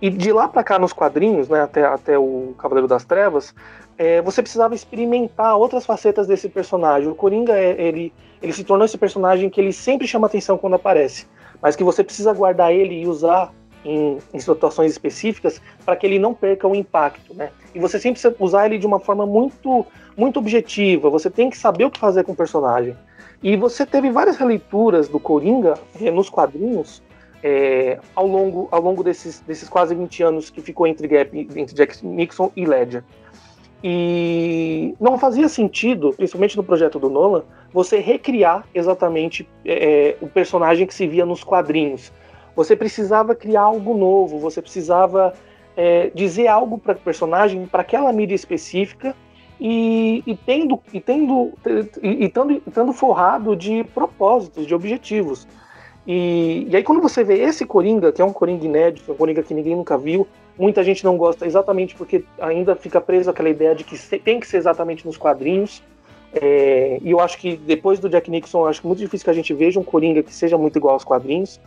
[0.01, 3.53] e de lá para cá nos quadrinhos, né, até, até o Cavaleiro das Trevas,
[3.97, 7.07] é, você precisava experimentar outras facetas desse personagem.
[7.07, 10.73] O Coringa, é, ele, ele se tornou esse personagem que ele sempre chama atenção quando
[10.73, 11.27] aparece
[11.61, 16.19] mas que você precisa guardar ele e usar em, em situações específicas para que ele
[16.19, 17.49] não perca o impacto, né?
[17.73, 21.09] E você sempre precisa usar ele de uma forma muito, muito objetiva.
[21.09, 22.95] Você tem que saber o que fazer com o personagem.
[23.41, 27.01] E você teve várias releituras do Coringa eh, nos quadrinhos
[27.43, 31.75] é, ao longo, ao longo desses, desses quase 20 anos que ficou entre gap entre
[31.75, 33.03] Jack Nixon e Ledger.
[33.83, 40.27] E não fazia sentido, principalmente no projeto do Nolan, você recriar exatamente é, é, o
[40.27, 42.11] personagem que se via nos quadrinhos.
[42.55, 45.33] Você precisava criar algo novo, você precisava
[45.75, 49.15] é, dizer algo para o personagem, para aquela mídia específica,
[49.59, 51.53] e, e tendo e tendo
[52.01, 55.47] e, e forrado de propósitos, de objetivos.
[56.05, 59.43] E, e, aí quando você vê esse Coringa, que é um Coringa inédito, um Coringa
[59.43, 63.75] que ninguém nunca viu, muita gente não gosta exatamente porque ainda fica preso aquela ideia
[63.75, 65.83] de que tem que ser exatamente nos quadrinhos,
[66.33, 69.53] É, e eu acho que depois do Jack Nixon, acho muito difícil que a gente
[69.53, 71.59] veja um Coringa que seja muito igual aos quadrinhos.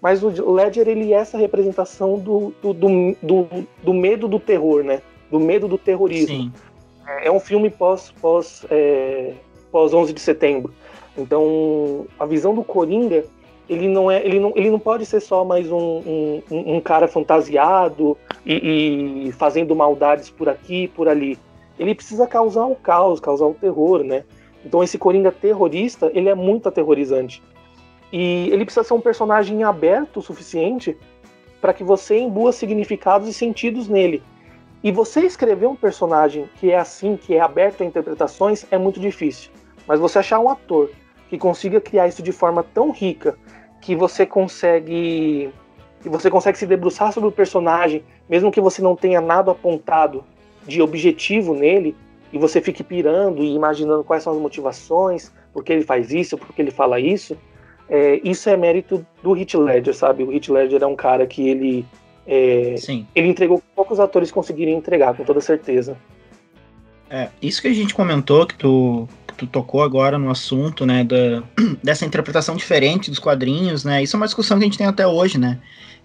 [0.00, 4.84] Mas o Ledger, ele é essa representação do, do, do, do, do medo do terror,
[4.84, 5.02] né?
[5.30, 6.36] Do medo do terrorismo.
[6.36, 6.52] Sim.
[7.06, 9.32] É, é um filme pós, pós, é,
[9.72, 10.72] pós 11 de setembro.
[11.18, 13.24] Então, a visão do Coringa,
[13.68, 17.08] ele não é, ele não, ele não pode ser só mais um, um, um cara
[17.08, 21.38] fantasiado e, e, fazendo maldades por aqui por ali.
[21.78, 24.24] Ele precisa causar o caos, causar o terror, né?
[24.64, 27.42] Então esse Coringa terrorista, ele é muito aterrorizante.
[28.12, 30.96] E ele precisa ser um personagem aberto o suficiente
[31.60, 34.22] para que você embua significados e sentidos nele.
[34.82, 39.00] E você escrever um personagem que é assim, que é aberto a interpretações, é muito
[39.00, 39.50] difícil.
[39.86, 40.90] Mas você achar um ator
[41.28, 43.36] que consiga criar isso de forma tão rica
[43.86, 45.48] que você consegue
[46.02, 50.24] que você consegue se debruçar sobre o personagem, mesmo que você não tenha nada apontado
[50.66, 51.96] de objetivo nele,
[52.32, 56.36] e você fique pirando e imaginando quais são as motivações, por que ele faz isso,
[56.36, 57.36] por que ele fala isso,
[57.88, 60.24] é, isso é mérito do Heath Ledger, sabe?
[60.24, 61.86] O Heath Ledger é um cara que ele
[62.26, 62.74] é,
[63.14, 65.96] ele entregou que poucos atores conseguiriam entregar, com toda certeza.
[67.08, 71.42] É, isso que a gente comentou, que tu, tu tocou agora no assunto, né, da,
[71.82, 75.06] dessa interpretação diferente dos quadrinhos, né, isso é uma discussão que a gente tem até
[75.06, 75.58] hoje, né.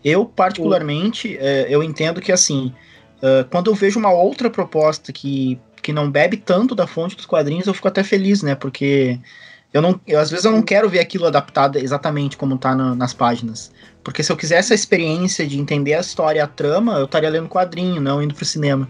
[0.03, 2.73] Eu, particularmente, é, eu entendo que, assim,
[3.17, 7.25] uh, quando eu vejo uma outra proposta que, que não bebe tanto da fonte dos
[7.25, 9.19] quadrinhos, eu fico até feliz, né, porque
[9.73, 12.93] eu não, eu, às vezes eu não quero ver aquilo adaptado exatamente como tá na,
[12.93, 13.71] nas páginas.
[14.03, 17.29] Porque se eu quisesse a experiência de entender a história e a trama, eu estaria
[17.29, 18.89] lendo quadrinho, não indo pro cinema.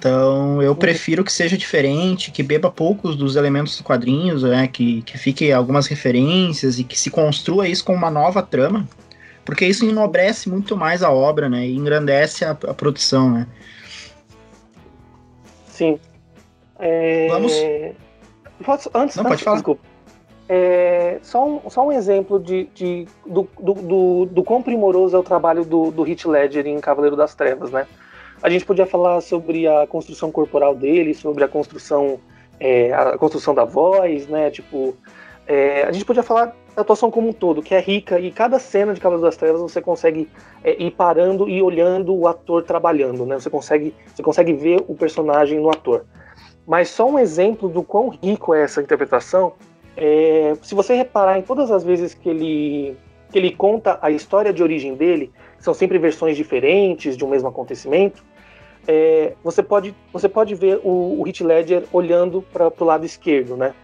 [0.00, 5.02] Então eu prefiro que seja diferente, que beba poucos dos elementos dos quadrinhos, né, que,
[5.02, 8.88] que fique algumas referências e que se construa isso com uma nova trama,
[9.44, 13.46] porque isso enobrece muito mais a obra, né, e engrandece a, a produção, né.
[15.66, 16.00] Sim.
[16.78, 17.28] É...
[17.28, 17.52] Vamos.
[18.64, 19.56] Posso, antes, Não, antes, pode falar.
[19.56, 19.82] Desculpa.
[20.48, 25.18] É, só, um, só um exemplo de, de do, do, do, do, quão primoroso é
[25.18, 27.86] o trabalho do, do Heath Ledger em Cavaleiro das Trevas, né?
[28.42, 32.18] A gente podia falar sobre a construção corporal dele, sobre a construção,
[32.58, 34.50] é, a construção da voz, né?
[34.50, 34.96] Tipo,
[35.46, 38.58] é, a gente podia falar da atuação como um todo, que é rica, e cada
[38.58, 40.28] cena de Cavaleiro das Trevas você consegue
[40.64, 43.38] é, ir parando e olhando o ator trabalhando, né?
[43.38, 46.06] Você consegue, você consegue ver o personagem no ator.
[46.66, 49.52] Mas só um exemplo do quão rico é essa interpretação,
[49.96, 52.96] é, se você reparar em todas as vezes que ele,
[53.30, 57.48] que ele conta a história de origem dele, são sempre versões diferentes de um mesmo
[57.48, 58.24] acontecimento,
[58.86, 63.56] é, você, pode, você pode ver o, o Heath Ledger olhando para o lado esquerdo,
[63.56, 63.74] né?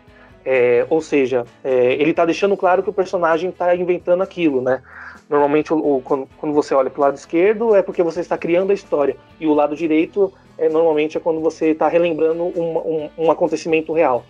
[0.45, 4.81] É, ou seja, é, ele está deixando claro que o personagem está inventando aquilo, né?
[5.29, 8.39] Normalmente, o, o, quando, quando, você olha para o lado esquerdo, é porque você está
[8.39, 9.17] criando a história.
[9.41, 13.93] E o lado direito, é, normalmente, é quando você está relembrando um, um, um, acontecimento
[13.93, 14.25] real.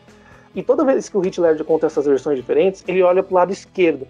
[0.55, 3.35] E toda vez que o Heath Ledger conta essas versões diferentes, ele olha para o
[3.35, 4.09] lado esquerdo.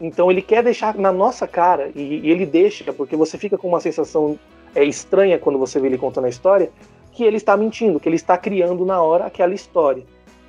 [0.00, 3.66] Então, ele quer deixar na nossa cara, e, e ele deixa, porque você fica com
[3.66, 4.38] uma sensação
[4.74, 6.70] é estranha quando você vê ele contando a história,
[7.12, 10.04] que ele está mentindo, que ele está criando na hora aquela história.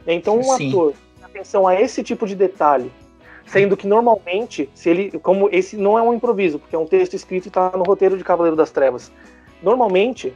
[0.06, 0.70] Então, um Sim.
[0.70, 2.92] ator, atenção a esse tipo de detalhe,
[3.46, 7.16] sendo que normalmente, se ele, como esse não é um improviso, porque é um texto
[7.16, 9.12] escrito e está no roteiro de Cavaleiro das Trevas.
[9.62, 10.34] Normalmente,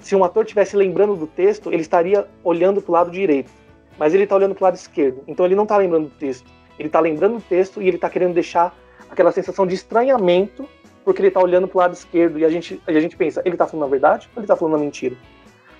[0.00, 3.50] se um ator tivesse lembrando do texto, ele estaria olhando para o lado direito,
[3.98, 5.22] mas ele está olhando para o lado esquerdo.
[5.26, 6.50] Então ele não está lembrando do texto.
[6.78, 8.74] Ele está lembrando do texto e ele está querendo deixar
[9.10, 10.66] aquela sensação de estranhamento
[11.04, 13.66] porque ele tá olhando pro lado esquerdo e a gente, a gente pensa, ele tá
[13.66, 15.16] falando a verdade ou ele tá falando a mentira?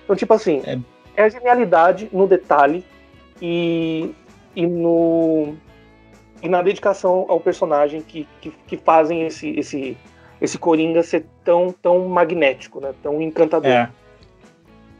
[0.03, 0.79] Então, tipo assim, é,
[1.15, 2.83] é a genialidade no detalhe
[3.41, 4.13] e,
[4.55, 5.55] e no
[6.41, 9.95] e na dedicação ao personagem que, que, que, fazem esse, esse,
[10.41, 12.95] esse Coringa ser tão, tão magnético, né?
[13.03, 13.69] Tão encantador.
[13.69, 13.91] É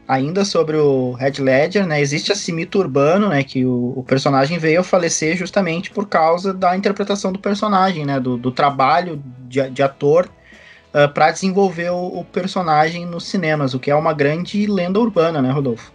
[0.06, 4.58] ainda sobre o Red Ledger, né, existe esse mito urbano, né, que o, o, personagem
[4.58, 9.68] veio a falecer justamente por causa da interpretação do personagem, né, do, do trabalho de,
[9.70, 14.12] de ator uh, ah, para desenvolver o, o, personagem nos cinemas, o que é uma
[14.12, 15.92] grande lenda urbana, né, Rodolfo?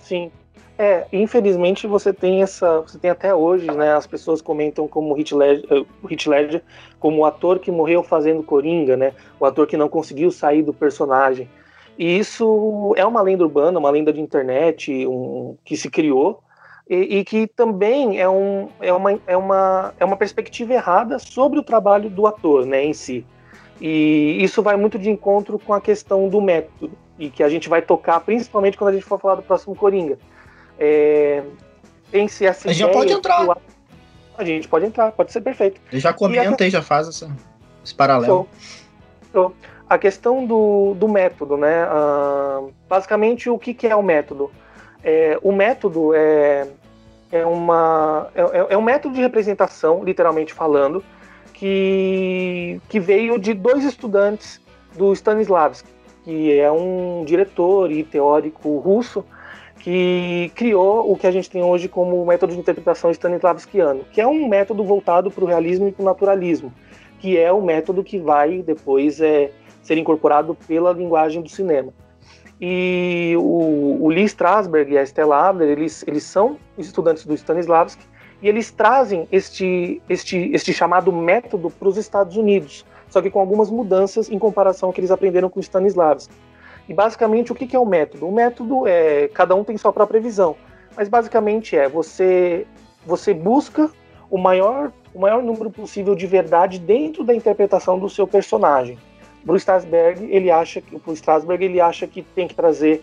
[0.00, 0.30] Sim.
[0.80, 5.16] É, infelizmente você tem essa, você tem até hoje, né, as pessoas comentam como o
[5.16, 6.62] Ledger, Heath Ledger
[7.00, 10.72] como o ator que morreu fazendo Coringa, né, o ator que não conseguiu sair do
[10.72, 11.48] personagem.
[11.98, 16.40] E isso é uma lenda urbana, uma lenda de internet um, que se criou
[16.88, 21.58] e, e, que também é, um, é, uma, é, uma, é uma perspectiva errada sobre
[21.58, 23.26] o trabalho do ator né, em si.
[23.80, 27.68] E isso vai muito de encontro com a questão do método, e que a gente
[27.68, 30.18] vai tocar principalmente quando a gente for falar do próximo Coringa.
[30.78, 31.42] É,
[32.12, 33.44] pense essa A gente já pode entrar.
[34.36, 35.80] A gente pode entrar, pode ser perfeito.
[35.92, 36.70] Eu já comenta e, a...
[36.70, 37.28] já faz essa,
[37.84, 38.26] esse paralelo.
[38.26, 38.48] Show.
[39.32, 39.54] Show
[39.88, 41.86] a questão do, do método, né?
[41.86, 44.50] Uh, basicamente, o que, que é o método?
[45.02, 46.68] é, o método é,
[47.30, 51.02] é, uma, é, é, é um método de representação, literalmente falando,
[51.52, 54.60] que, que veio de dois estudantes
[54.96, 55.88] do Stanislavski,
[56.24, 59.24] que é um diretor e teórico russo
[59.80, 64.26] que criou o que a gente tem hoje como método de interpretação stanislavskiano, que é
[64.26, 66.74] um método voltado para o realismo e para o naturalismo,
[67.20, 69.52] que é o método que vai depois é,
[69.88, 71.92] ser incorporado pela linguagem do cinema.
[72.60, 78.04] E o, o Lee Strasberg e a Stella Adler, eles, eles são estudantes do Stanislavski
[78.42, 83.40] e eles trazem este, este, este chamado método para os Estados Unidos, só que com
[83.40, 86.34] algumas mudanças em comparação ao que eles aprenderam com o Stanislavski.
[86.88, 88.26] E basicamente o que, que é o método?
[88.26, 90.54] O método é cada um tem sua própria visão,
[90.96, 92.66] mas basicamente é você
[93.06, 93.90] você busca
[94.30, 98.98] o maior o maior número possível de verdade dentro da interpretação do seu personagem.
[99.48, 103.02] Para o Strasberg, ele acha que o Strasberg ele acha que tem que trazer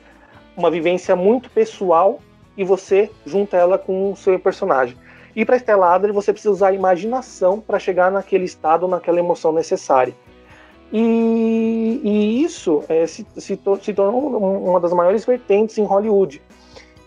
[0.56, 2.20] uma vivência muito pessoal
[2.56, 4.96] e você junta ela com o seu personagem.
[5.36, 9.52] E para Stella Adler, você precisa usar a imaginação para chegar naquele estado, naquela emoção
[9.52, 10.14] necessária.
[10.94, 14.38] E, e isso é, se, se, se tornou
[14.70, 16.44] uma das maiores vertentes em Hollywood.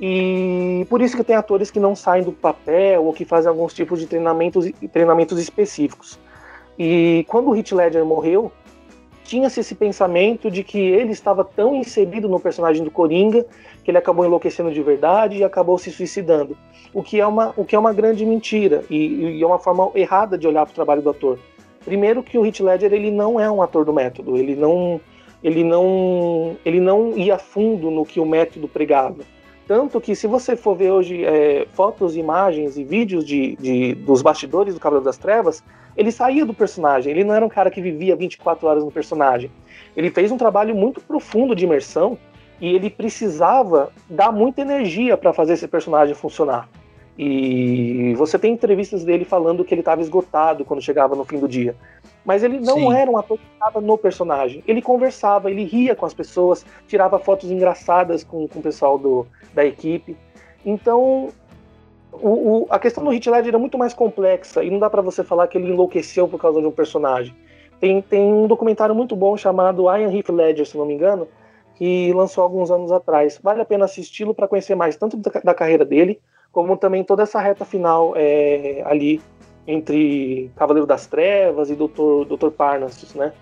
[0.00, 3.72] E por isso que tem atores que não saem do papel ou que fazem alguns
[3.72, 6.18] tipos de treinamentos, treinamentos específicos.
[6.76, 8.50] E quando o Heath Ledger morreu,
[9.28, 13.44] tinha-se esse pensamento de que ele estava tão inserido no personagem do Coringa
[13.84, 16.56] que ele acabou enlouquecendo de verdade e acabou se suicidando.
[16.94, 19.90] O que é uma, o que é uma grande mentira e, e é uma forma
[19.94, 21.38] errada de olhar para o trabalho do ator.
[21.84, 24.98] Primeiro que o Heath Ledger ele não é um ator do método, ele não
[25.44, 29.24] ele não ele não ia fundo no que o método pregava.
[29.68, 34.22] Tanto que se você for ver hoje é, fotos, imagens e vídeos de, de, dos
[34.22, 35.62] bastidores do Cavaleiro das Trevas,
[35.94, 39.50] ele saía do personagem, ele não era um cara que vivia 24 horas no personagem.
[39.94, 42.16] Ele fez um trabalho muito profundo de imersão
[42.58, 46.66] e ele precisava dar muita energia para fazer esse personagem funcionar.
[47.18, 51.48] E você tem entrevistas dele falando que ele estava esgotado quando chegava no fim do
[51.48, 51.76] dia.
[52.28, 52.92] Mas ele não Sim.
[52.92, 54.62] era um ator que estava no personagem.
[54.68, 59.26] Ele conversava, ele ria com as pessoas, tirava fotos engraçadas com, com o pessoal do,
[59.54, 60.14] da equipe.
[60.62, 61.30] Então,
[62.12, 65.00] o, o, a questão do Heath Ledger é muito mais complexa e não dá para
[65.00, 67.34] você falar que ele enlouqueceu por causa de um personagem.
[67.80, 71.26] Tem, tem um documentário muito bom chamado Ian Heath Ledger, se não me engano,
[71.76, 73.40] que lançou alguns anos atrás.
[73.42, 76.20] Vale a pena assisti-lo para conhecer mais tanto da, da, carreira dele,
[76.52, 79.18] como também toda essa reta final é, ali
[79.68, 83.32] entre Cavaleiro das Trevas e Doutor, Doutor Parnassus, né?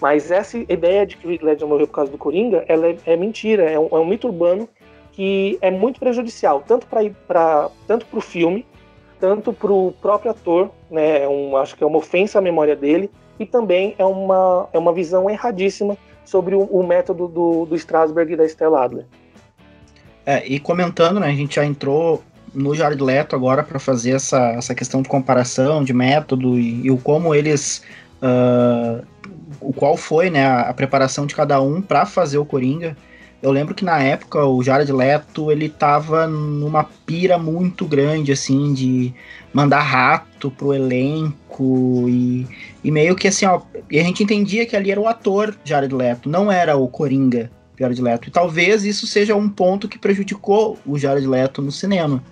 [0.00, 3.16] Mas essa ideia de que o Ledger morreu por causa do Coringa, ela é, é
[3.16, 4.68] mentira, é um, é um mito urbano
[5.12, 8.66] que é muito prejudicial, tanto para tanto o filme,
[9.18, 11.26] tanto para o próprio ator, né?
[11.26, 13.08] Um, acho que é uma ofensa à memória dele,
[13.38, 18.32] e também é uma, é uma visão erradíssima sobre o, o método do, do Strasberg
[18.32, 19.06] e da Stella Adler.
[20.26, 22.22] É, e comentando, né, a gente já entrou
[22.56, 26.90] no Jared Leto agora para fazer essa, essa questão de comparação, de método e, e
[26.90, 27.82] o como eles.
[28.22, 29.04] Uh,
[29.60, 32.96] o qual foi né, a, a preparação de cada um para fazer o Coringa.
[33.42, 38.72] Eu lembro que na época o Jared Leto ele tava numa pira muito grande assim
[38.72, 39.12] de
[39.52, 42.46] mandar rato pro elenco e,
[42.82, 45.94] e meio que assim, ó, e a gente entendia que ali era o ator Jared
[45.94, 48.28] Leto, não era o Coringa Jared Leto.
[48.28, 52.22] E talvez isso seja um ponto que prejudicou o Jared Leto no cinema,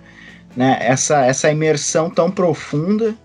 [0.55, 0.77] né?
[0.81, 3.15] Essa essa imersão tão profunda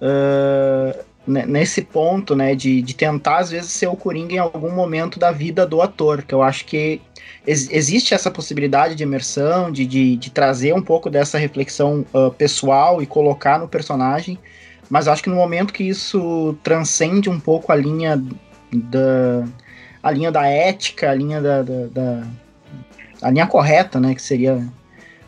[0.00, 5.18] uh, nesse ponto, né, de, de tentar às vezes ser o Coringa em algum momento
[5.18, 7.00] da vida do ator, que eu acho que
[7.46, 12.30] ex existe essa possibilidade de imersão, de, de, de trazer um pouco dessa reflexão uh,
[12.30, 14.38] pessoal e colocar no personagem,
[14.90, 18.22] mas acho que no momento que isso transcende um pouco a linha
[18.72, 19.44] da
[20.02, 22.22] a linha da ética, a linha da, da, da
[23.22, 24.62] a linha correta, né, que seria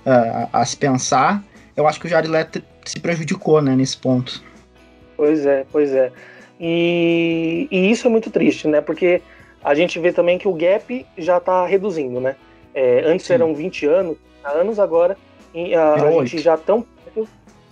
[0.06, 1.42] uh, a, a, se pensar,
[1.76, 4.42] eu acho que o Jared Leto se prejudicou, né, nesse ponto.
[5.16, 6.12] Pois é, pois é.
[6.60, 8.80] E, e isso é muito triste, né?
[8.80, 9.20] Porque
[9.62, 12.36] a gente vê também que o gap já está reduzindo, né?
[12.74, 13.34] É, antes Sim.
[13.34, 15.16] eram 20 anos, anos agora,
[15.74, 16.86] a, a gente já tão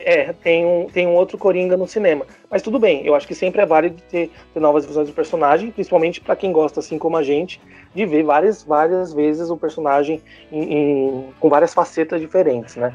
[0.05, 2.27] é, tem um, tem um outro Coringa no cinema.
[2.51, 5.71] Mas tudo bem, eu acho que sempre é válido ter, ter novas visões do personagem,
[5.71, 7.61] principalmente para quem gosta, assim como a gente,
[7.95, 12.95] de ver várias, várias vezes o personagem em, em, com várias facetas diferentes, né?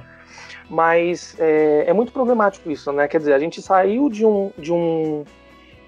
[0.69, 3.07] Mas é, é, muito problemático isso, né?
[3.07, 5.23] Quer dizer, a gente saiu de um, de um,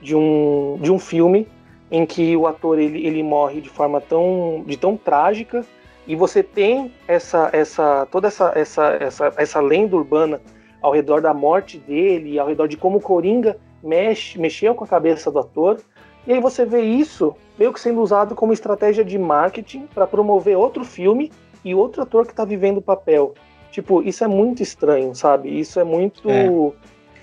[0.01, 1.47] de um, de um filme
[1.91, 5.63] em que o ator ele, ele morre de forma tão, de tão trágica
[6.07, 10.41] e você tem essa, essa toda essa, essa, essa, essa lenda urbana
[10.81, 14.87] ao redor da morte dele, ao redor de como o Coringa mexe, mexeu com a
[14.87, 15.79] cabeça do ator.
[16.25, 20.57] E aí você vê isso meio que sendo usado como estratégia de marketing para promover
[20.57, 21.31] outro filme
[21.63, 23.33] e outro ator que tá vivendo o papel.
[23.71, 25.57] Tipo, isso é muito estranho, sabe?
[25.57, 26.29] Isso é muito.
[26.29, 26.49] É.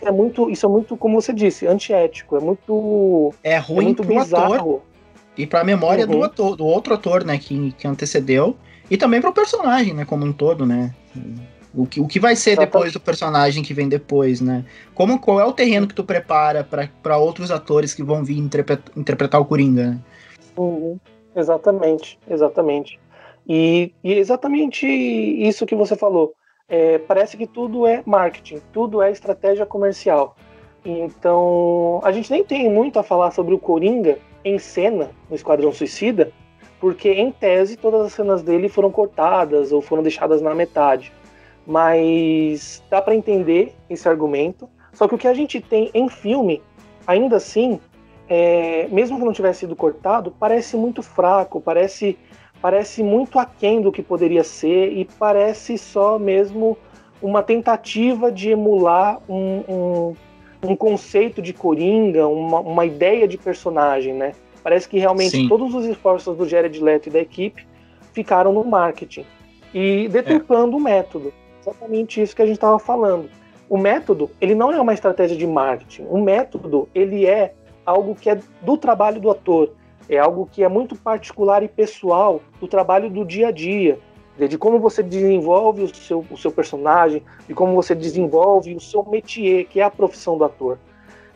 [0.03, 2.37] é muito, isso é muito, como você disse, antiético.
[2.37, 3.35] É muito.
[3.43, 4.55] É ruim é muito bizarro.
[4.55, 4.83] ator.
[5.37, 6.13] E pra memória uhum.
[6.13, 8.57] do ator, do outro ator, né, que, que antecedeu.
[8.91, 10.93] E também pro personagem, né, como um todo, né?
[11.79, 12.73] O que, o que vai ser Exatamente.
[12.73, 14.65] depois do personagem que vem depois, né?
[14.95, 16.67] Como, qual é o terreno que tu prepara
[17.03, 19.99] para outros atores que vão vir interpretar, interpretar o Coringa, né?
[20.57, 20.99] Uhum.
[21.37, 22.99] Exatamente, exatamente.
[23.49, 26.35] E, e exatamente isso que você falou.
[26.69, 30.37] É, parece que tudo é marketing, tudo é estratégia comercial.
[30.85, 35.73] Então, a gente nem tem muito a falar sobre o Coringa em cena no Esquadrão
[35.73, 36.33] Suicida,
[36.81, 41.13] porque em tese todas as cenas dele foram cortadas ou foram deixadas na metade.
[41.69, 44.67] Mas dá para entender esse argumento.
[44.95, 46.63] Só que o que a gente tem em filme,
[47.07, 47.79] ainda assim,
[48.27, 52.19] é, mesmo que não tivesse sido cortado, parece muito fraco, parece
[52.61, 56.77] parece muito aquém do que poderia ser e parece só mesmo
[57.23, 60.17] uma tentativa de emular um, um,
[60.65, 64.33] um conceito de Coringa, uma, uma, ideia de personagem, né?
[64.63, 65.49] Parece que realmente Sim.
[65.49, 67.67] todos os esforços do Jared Leto e da equipe
[68.13, 69.25] ficaram no marketing
[69.73, 70.81] e deturpando é.
[70.81, 71.33] o método.
[71.71, 73.29] Exatamente isso que a gente estava falando.
[73.69, 76.07] O método, ele não é uma estratégia de marketing.
[76.09, 77.55] O método, ele é
[77.85, 79.71] algo que é do trabalho do ator
[80.09, 83.99] é algo que é muito particular e pessoal do trabalho do dia a dia,
[84.39, 89.05] de como você desenvolve o seu, o seu personagem, de como você desenvolve o seu
[89.05, 90.79] métier, que é a profissão do ator.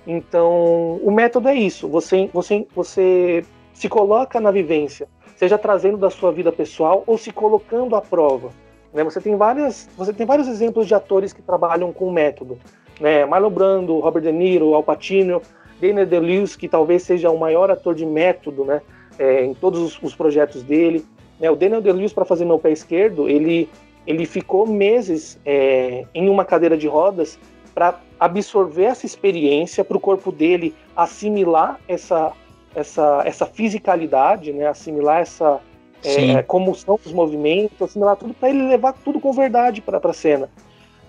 [0.07, 1.89] Então, o método é isso.
[1.89, 7.31] Você, você, você se coloca na vivência, seja trazendo da sua vida pessoal ou se
[7.31, 8.51] colocando à prova.
[8.93, 9.05] Né?
[9.05, 12.59] Você, tem várias, você tem vários exemplos de atores que trabalham com método.
[13.01, 13.25] Né?
[13.25, 15.41] Marlon Brando, Robert De Niro, Al Pacino,
[15.83, 18.81] Daniel Day-Lewis, que talvez seja o maior ator de método, né,
[19.19, 21.05] é, em todos os, os, projetos dele.
[21.41, 23.69] É, o Daniel Day-Lewis, para fazer meu pé esquerdo, ele,
[24.07, 27.37] ele ficou meses é, em uma cadeira de rodas
[27.75, 32.33] para absorver essa experiência, para o corpo dele assimilar essa,
[32.77, 35.61] essa, essa fisicalidade, né, assimilar essa
[36.05, 40.13] é, como são os movimentos, assimilar tudo, para ele levar tudo com verdade para a
[40.13, 40.49] cena.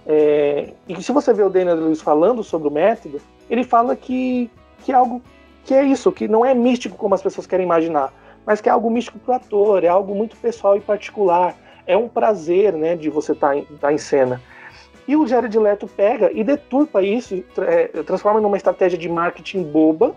[0.06, 4.50] É, e se você vê o Daniel Day-Lewis falando sobre o método, ele fala que
[4.84, 5.22] que é algo
[5.64, 8.14] que é isso, que não é místico como as pessoas querem imaginar,
[8.46, 11.56] mas que é algo místico para o ator, é algo muito pessoal e particular.
[11.88, 14.42] É um prazer, né, de você estar tá em, tá em cena.
[15.08, 20.16] E o Jared Leto pega e deturpa isso, é, transforma numa estratégia de marketing boba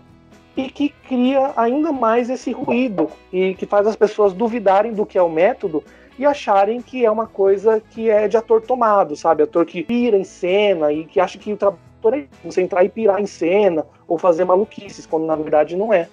[0.57, 5.15] e que cria ainda mais esse ruído e que faz as pessoas duvidarem do que
[5.15, 5.83] é o método
[6.17, 9.43] e acharem que é uma coisa que é de ator tomado, sabe?
[9.43, 11.77] Ator que pira em cena e que acha que o trabalho
[12.11, 16.09] é você entrar e pirar em cena ou fazer maluquices, quando na verdade não é.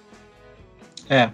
[1.09, 1.25] É.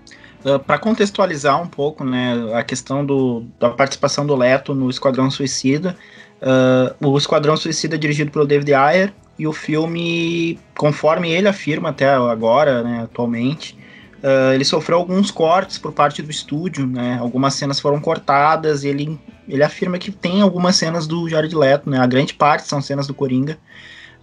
[0.46, 4.90] Uh, ah, para contextualizar um pouco, né, a questão do, da participação do Leto no
[4.90, 5.98] Esquadrão Suicida,
[6.42, 11.90] uh, o Esquadrão Suicida é dirigido pelo David Ayer e o filme, conforme ele afirma
[11.90, 13.76] até agora, né, atualmente,
[14.22, 19.20] uh, ele sofreu alguns cortes por parte do estúdio, né, algumas cenas foram cortadas, ele,
[19.50, 23.08] ele afirma que tem algumas cenas do Jared Leto, né, a grande parte são cenas
[23.08, 23.58] do Coringa,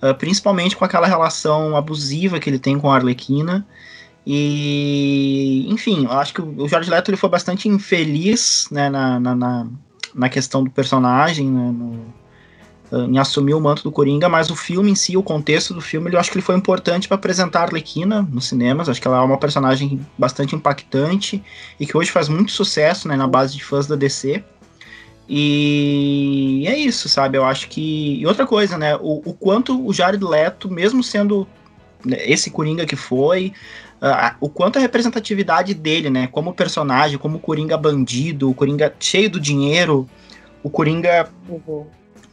[0.01, 3.67] uh, principalmente com aquela relação abusiva que ele tem com a Arlequina.
[4.25, 9.67] E, enfim, eu acho que o George Leto ele foi bastante infeliz né, na, na,
[10.15, 12.15] na, questão do personagem, né, no,
[12.91, 16.11] em assumir o manto do Coringa, mas o filme em si, o contexto do filme,
[16.13, 18.89] eu acho que ele foi importante para apresentar a Arlequina nos cinemas.
[18.89, 21.43] Acho que ela é uma personagem bastante impactante
[21.79, 24.43] e que hoje faz muito sucesso né, na base de fãs da DC.
[25.29, 27.37] E é isso, sabe?
[27.37, 28.19] Eu acho que.
[28.19, 28.97] E outra coisa, né?
[28.97, 31.47] O, o quanto o Jared Leto, mesmo sendo
[32.03, 33.53] né, esse Coringa que foi,
[34.01, 36.27] uh, o quanto a representatividade dele, né?
[36.29, 40.09] Como personagem, como Coringa bandido, o Coringa cheio do dinheiro,
[40.63, 41.29] o Coringa.
[41.47, 41.87] Uhum.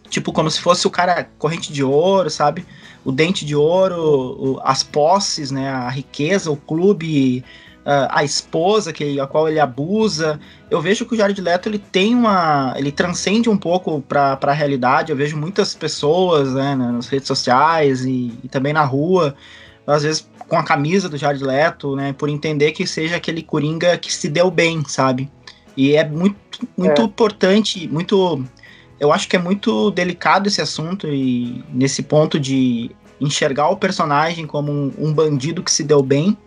[0.09, 2.65] Tipo, como se fosse o cara corrente de ouro, sabe?
[3.03, 5.69] O dente de ouro, o, as posses, né?
[5.69, 7.43] A riqueza, o clube
[7.85, 10.39] uh, a esposa que a qual ele abusa.
[10.69, 14.51] Eu vejo que o Jared Leto ele tem uma, ele transcende um pouco para a
[14.51, 15.11] realidade.
[15.11, 19.35] Eu vejo muitas pessoas, né, nas redes sociais e, e, também na rua,
[19.85, 23.97] às vezes com a camisa do Jared Leto, né, por entender que seja aquele coringa
[23.97, 25.31] que se deu bem, sabe?
[25.75, 26.37] E é muito,
[26.77, 27.05] muito é.
[27.05, 28.43] importante, muito
[28.99, 34.45] eu acho que é muito delicado esse assunto e nesse ponto de enxergar o personagem
[34.45, 36.37] como um, um bandido que se deu bem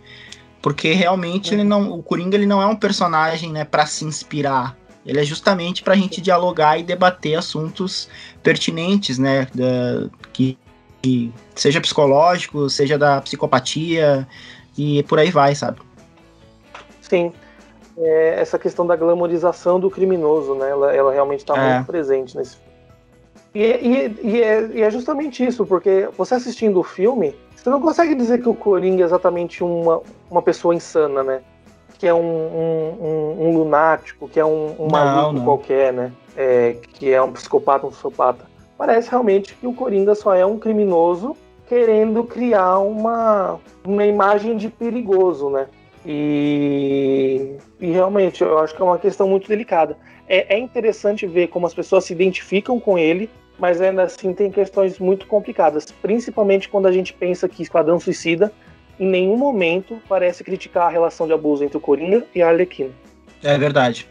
[0.61, 4.77] porque realmente ele não, o Coringa ele não é um personagem, né, para se inspirar.
[5.07, 8.09] Ele é justamente para a gente dialogar e debater assuntos
[8.43, 10.59] pertinentes, né, da, que,
[11.01, 14.27] que seja psicológico, seja da psicopatia
[14.77, 15.79] e por aí vai, sabe?
[17.01, 17.33] Sim.
[18.01, 20.71] É essa questão da glamorização do criminoso, né?
[20.71, 21.75] Ela, ela realmente está é.
[21.75, 22.69] muito presente nesse filme.
[23.55, 27.81] E, e, e, é, e, é, justamente isso, porque você assistindo o filme, você não
[27.81, 31.41] consegue dizer que o Coringa é exatamente uma, uma pessoa insana, né?
[31.99, 36.13] Que é um, um, um, um lunático, que é um, maluco qualquer, né?
[36.37, 38.45] É, que é um psicopata, um psicopata.
[38.77, 41.37] Parece realmente que o Coringa só é um criminoso
[41.69, 45.67] querendo criar uma, uma imagem de perigoso, né?
[46.11, 49.95] E, e realmente eu acho que é uma questão muito delicada.
[50.27, 53.29] É, é interessante ver como as pessoas se identificam com ele,
[53.59, 58.51] mas ainda assim tem questões muito complicadas, principalmente quando a gente pensa que Esquadrão Suicida
[58.99, 62.91] em nenhum momento parece criticar a relação de abuso entre o Coringa e a Arlequina.
[63.43, 64.09] É verdade.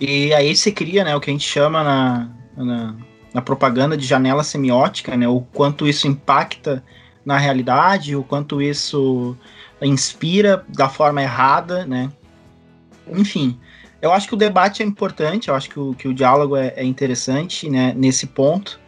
[0.00, 2.96] E aí se cria, né, o que a gente chama na, na,
[3.34, 6.84] na propaganda de janela semiótica, né, o quanto isso impacta
[7.24, 9.36] na realidade, o quanto isso
[9.86, 12.10] inspira da forma errada, né?
[13.10, 13.58] Enfim,
[14.00, 16.72] eu acho que o debate é importante, eu acho que o, que o diálogo é,
[16.76, 18.80] é interessante, né, nesse ponto.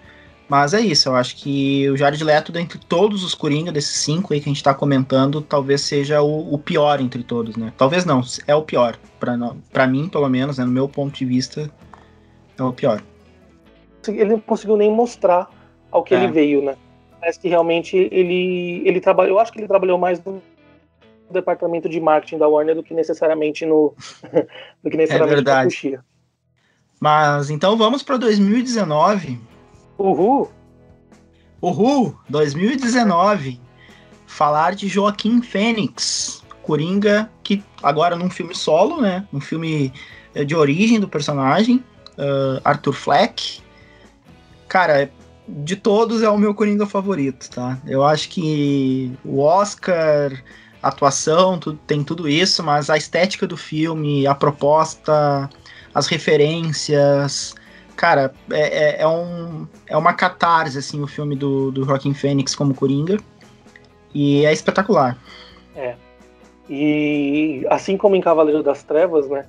[0.48, 4.34] Mas é isso, eu acho que o Jared Leto, dentre todos os Coringa, desses cinco
[4.34, 7.72] aí que a gente tá comentando, talvez seja o, o pior entre todos, né?
[7.76, 8.98] Talvez não, é o pior.
[9.20, 11.70] para mim, pelo menos, né, no meu ponto de vista,
[12.58, 13.00] é o pior.
[14.08, 15.48] Ele não conseguiu nem mostrar
[15.90, 16.18] ao que é.
[16.18, 16.76] ele veio, né?
[17.20, 19.36] Parece que realmente ele, ele trabalhou.
[19.36, 20.42] Eu acho que ele trabalhou mais no
[21.32, 23.94] departamento de marketing da Warner do que necessariamente no
[24.82, 26.00] do que necessariamente é verdade.
[27.00, 29.40] Mas então vamos para 2019.
[29.98, 30.50] Uhul.
[31.62, 33.60] Uhul, 2019.
[34.26, 39.26] Falar de Joaquim Fênix, Coringa, que agora num filme solo, né?
[39.32, 39.92] Um filme
[40.34, 41.84] eh, de origem do personagem,
[42.16, 43.60] uh, Arthur Fleck.
[44.68, 45.10] Cara,
[45.48, 47.78] de todos é o meu Coringa favorito, tá?
[47.86, 50.32] Eu acho que o Oscar
[50.82, 55.48] atuação, tem tudo isso, mas a estética do filme, a proposta,
[55.94, 57.54] as referências.
[57.96, 62.54] Cara, é, é, é um, é uma catarse, assim, o filme do, do Joaquim Fênix
[62.54, 63.18] como Coringa.
[64.14, 65.18] E é espetacular.
[65.76, 65.94] É.
[66.68, 69.44] E assim como em Cavaleiro das Trevas, né?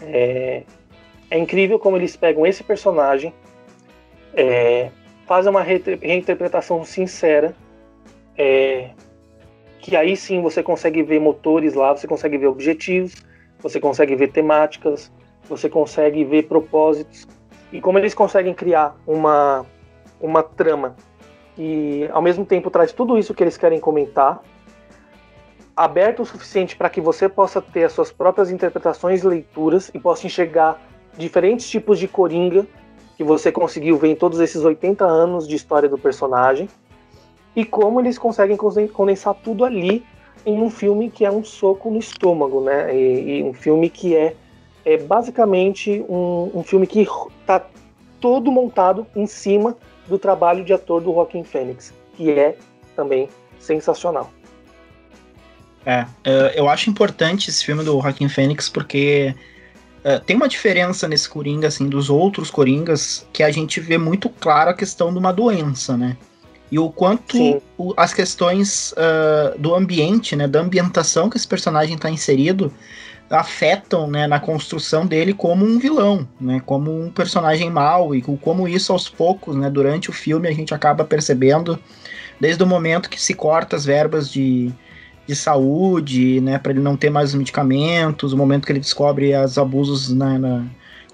[0.00, 0.62] É,
[1.30, 3.32] é incrível como eles pegam esse personagem,
[4.34, 4.90] é,
[5.26, 7.54] fazem uma reinterpretação sincera,
[8.36, 8.90] é,
[9.86, 13.14] que aí sim você consegue ver motores lá, você consegue ver objetivos,
[13.60, 15.12] você consegue ver temáticas,
[15.48, 17.24] você consegue ver propósitos.
[17.72, 19.64] E como eles conseguem criar uma,
[20.20, 20.96] uma trama
[21.54, 24.42] que ao mesmo tempo traz tudo isso que eles querem comentar,
[25.76, 30.26] aberto o suficiente para que você possa ter as suas próprias interpretações leituras e possa
[30.26, 30.82] enxergar
[31.16, 32.66] diferentes tipos de coringa
[33.16, 36.68] que você conseguiu ver em todos esses 80 anos de história do personagem
[37.56, 40.04] e como eles conseguem condensar tudo ali
[40.44, 42.94] em um filme que é um soco no estômago, né?
[42.94, 44.36] E, e um filme que é,
[44.84, 47.66] é basicamente um, um filme que está
[48.20, 49.74] todo montado em cima
[50.06, 52.56] do trabalho de ator do Joaquin Phoenix, que é
[52.94, 53.28] também
[53.58, 54.30] sensacional.
[55.84, 59.34] É, é eu acho importante esse filme do Joaquin Phoenix porque
[60.04, 64.28] uh, tem uma diferença nesse Coringa, assim, dos outros Coringas, que a gente vê muito
[64.28, 66.16] claro a questão de uma doença, né?
[66.70, 67.62] E o quanto
[67.96, 72.72] as questões uh, do ambiente, né, da ambientação que esse personagem está inserido,
[73.30, 78.68] afetam né, na construção dele como um vilão, né, como um personagem mau e como
[78.68, 81.78] isso aos poucos, né, durante o filme a gente acaba percebendo
[82.40, 84.72] desde o momento que se corta as verbas de,
[85.26, 89.34] de saúde, né, para ele não ter mais os medicamentos, o momento que ele descobre
[89.36, 90.64] os abusos na, na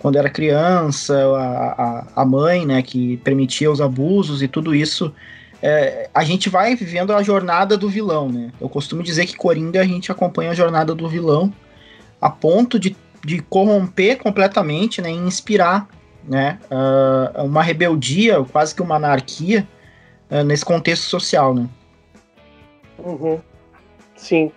[0.01, 5.15] quando era criança, a, a, a mãe, né, que permitia os abusos e tudo isso
[5.63, 8.53] é, a gente vai vivendo a jornada do vilão, né?
[8.61, 11.53] Eu costumo dizer que Coringa a gente acompanha a jornada do vilão
[12.21, 15.11] a ponto de, de corromper completamente, né?
[15.11, 15.89] E inspirar,
[16.25, 16.59] né?
[16.69, 19.67] Uh, uma rebeldia, quase que uma anarquia
[20.29, 21.69] uh, nesse contexto social, né?
[22.99, 23.41] Uhum.
[24.17, 24.51] Sim.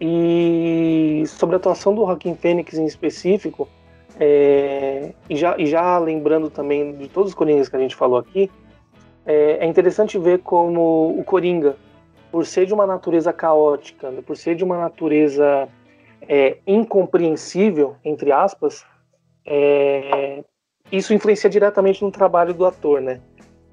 [0.00, 3.68] E sobre a atuação do Joaquim Fênix em específico,
[4.18, 8.18] é, e, já, e já lembrando também de todos os Coringas que a gente falou
[8.18, 8.50] aqui,
[9.28, 11.76] é, é interessante ver como o Coringa,
[12.32, 15.68] por ser de uma natureza caótica, né, por ser de uma natureza
[16.26, 18.86] é, incompreensível, entre aspas,
[19.46, 20.42] é,
[20.90, 23.20] isso influencia diretamente no trabalho do ator, né?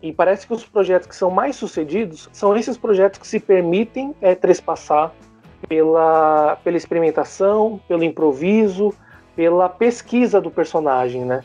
[0.01, 4.13] E parece que os projetos que são mais sucedidos são esses projetos que se permitem
[4.21, 5.13] é, trespassar
[5.69, 8.93] pela, pela experimentação, pelo improviso,
[9.35, 11.43] pela pesquisa do personagem, né?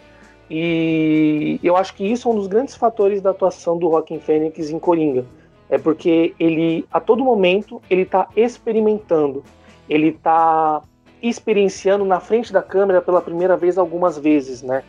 [0.51, 4.69] E eu acho que isso é um dos grandes fatores da atuação do Joaquim Fênix
[4.69, 5.25] em Coringa.
[5.69, 9.45] É porque ele, a todo momento, ele está experimentando,
[9.89, 10.83] ele está
[11.23, 14.83] experienciando na frente da câmera pela primeira vez algumas vezes, né?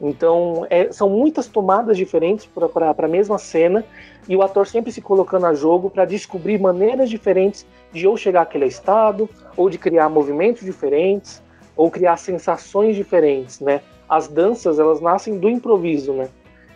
[0.00, 3.84] Então, é, são muitas tomadas diferentes para a mesma cena
[4.26, 8.42] e o ator sempre se colocando a jogo para descobrir maneiras diferentes de ou chegar
[8.42, 11.42] àquele estado, ou de criar movimentos diferentes,
[11.76, 13.80] ou criar sensações diferentes, né?
[14.12, 16.28] As danças, elas nascem do improviso, né?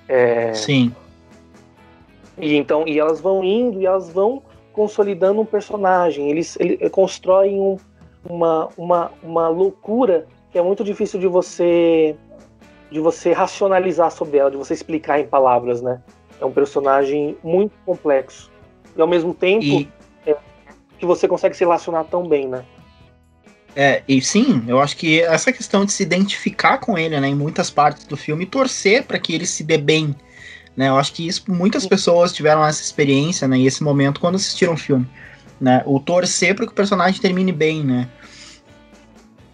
[0.09, 0.55] É...
[0.55, 0.91] Sim.
[2.39, 6.30] E então, e elas vão indo e elas vão consolidando um personagem.
[6.30, 7.76] Eles, eles constroem um,
[8.26, 12.16] uma, uma, uma loucura que é muito difícil de você
[12.91, 16.01] de você racionalizar sobre ela, de você explicar em palavras, né?
[16.41, 18.51] É um personagem muito complexo
[18.97, 19.91] e ao mesmo tempo e...
[20.24, 20.34] é,
[20.99, 22.64] que você consegue se relacionar tão bem, né?
[23.78, 27.34] É, e sim, eu acho que essa questão de se identificar com ele, né, em
[27.34, 30.16] muitas partes do filme, e torcer para que ele se dê bem,
[30.74, 30.88] né?
[30.88, 34.72] Eu acho que isso muitas pessoas tiveram essa experiência, né, e esse momento quando assistiram
[34.72, 35.06] o filme,
[35.60, 35.82] né?
[35.84, 38.08] O torcer para que o personagem termine bem, né?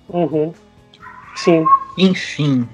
[0.09, 0.55] Uhum.
[1.35, 1.65] Sim.
[1.99, 2.69] Enfim,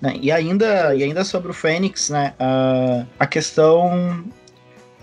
[0.00, 0.14] né?
[0.20, 4.24] E, ainda, e ainda sobre o Fênix, né, a, a questão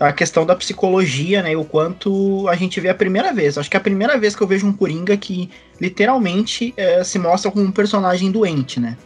[0.02, 3.56] a questão da psicologia, né, o quanto a gente vê a primeira vez.
[3.56, 5.48] Acho que é a primeira vez que eu vejo um Coringa que
[5.80, 8.96] literalmente é, se mostra como um personagem doente, né.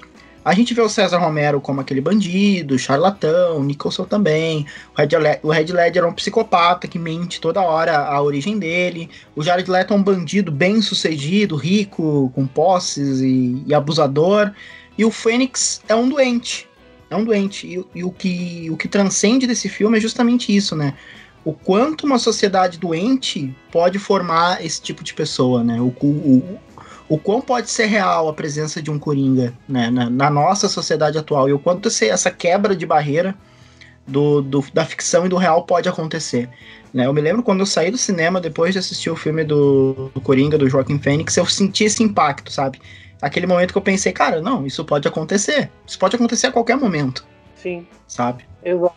[0.47, 4.65] A gente vê o César Romero como aquele bandido, charlatão, Nicholson também.
[4.97, 5.09] O Red,
[5.43, 9.11] o Red Ledger é um psicopata que mente toda hora a origem dele.
[9.35, 14.53] O Jared Leto é um bandido bem sucedido, rico, com posses e, e abusador.
[14.97, 16.69] E o Fênix é um doente.
[17.11, 17.67] É um doente.
[17.67, 20.95] E, e, o, que, o que transcende desse filme é justamente isso, né?
[21.45, 25.81] O quanto uma sociedade doente pode formar esse tipo de pessoa, né?
[25.81, 26.59] O, o,
[27.09, 29.91] o quão pode ser real a presença de um Coringa né?
[29.91, 31.49] na, na nossa sociedade atual.
[31.49, 33.35] E o quanto essa quebra de barreira
[34.07, 36.49] do, do, da ficção e do real pode acontecer.
[36.93, 37.07] Né?
[37.07, 40.21] Eu me lembro quando eu saí do cinema depois de assistir o filme do, do
[40.21, 42.81] Coringa, do Joaquim Fênix, eu senti esse impacto, sabe?
[43.21, 45.71] Aquele momento que eu pensei, cara, não, isso pode acontecer.
[45.87, 47.27] Isso pode acontecer a qualquer momento.
[47.55, 47.87] Sim.
[48.07, 48.47] Sabe?
[48.63, 48.95] Exato.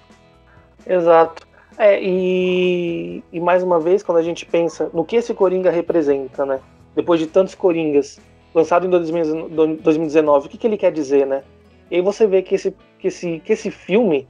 [0.85, 1.47] Exato.
[1.77, 6.45] É, e, e mais uma vez, quando a gente pensa no que esse Coringa representa,
[6.45, 6.59] né?
[6.93, 8.19] Depois de tantos Coringas
[8.53, 11.43] lançado em 2019, o que, que ele quer dizer, né?
[11.89, 14.27] E aí você vê que esse, que esse, que esse filme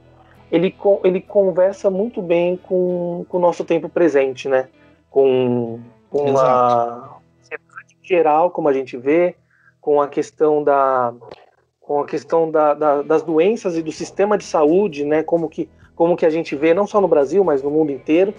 [0.50, 0.74] ele,
[1.04, 4.68] ele conversa muito bem com, com o nosso tempo presente, né?
[5.10, 7.18] Com, com a
[8.02, 9.36] geral, como a gente vê,
[9.80, 11.12] com a questão da
[11.80, 15.22] com a questão da, da, das doenças e do sistema de saúde, né?
[15.22, 18.32] Como que como que a gente vê não só no Brasil, mas no mundo inteiro,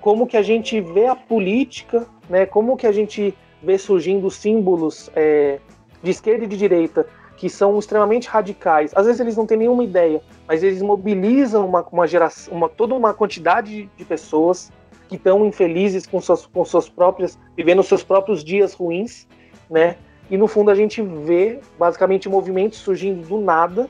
[0.00, 2.46] como que a gente vê a política, né?
[2.46, 5.58] Como que a gente vê surgindo símbolos é,
[6.02, 8.92] de esquerda e de direita que são extremamente radicais.
[8.94, 12.94] Às vezes eles não têm nenhuma ideia, mas eles mobilizam uma, uma geração, uma, toda
[12.94, 14.70] uma quantidade de pessoas
[15.08, 19.26] que estão infelizes com suas, com suas próprias, vivendo seus próprios dias ruins,
[19.70, 19.96] né?
[20.30, 23.88] E no fundo a gente vê basicamente movimentos surgindo do nada,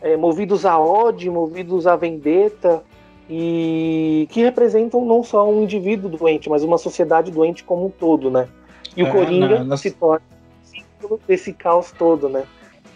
[0.00, 2.82] é, movidos a ódio, movidos a vendetta,
[3.28, 8.30] e que representam não só um indivíduo doente, mas uma sociedade doente como um todo,
[8.30, 8.48] né?
[8.96, 9.80] E o é, Coringa nas...
[9.80, 10.22] se torna
[10.62, 12.44] símbolo desse caos todo, né?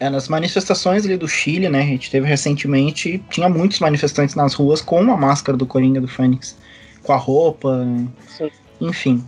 [0.00, 1.80] É, nas manifestações ali do Chile, né?
[1.80, 6.08] A gente teve recentemente, tinha muitos manifestantes nas ruas com uma máscara do Coringa do
[6.08, 6.56] Fênix,
[7.02, 7.86] com a roupa,
[8.28, 8.50] Sim.
[8.80, 9.22] enfim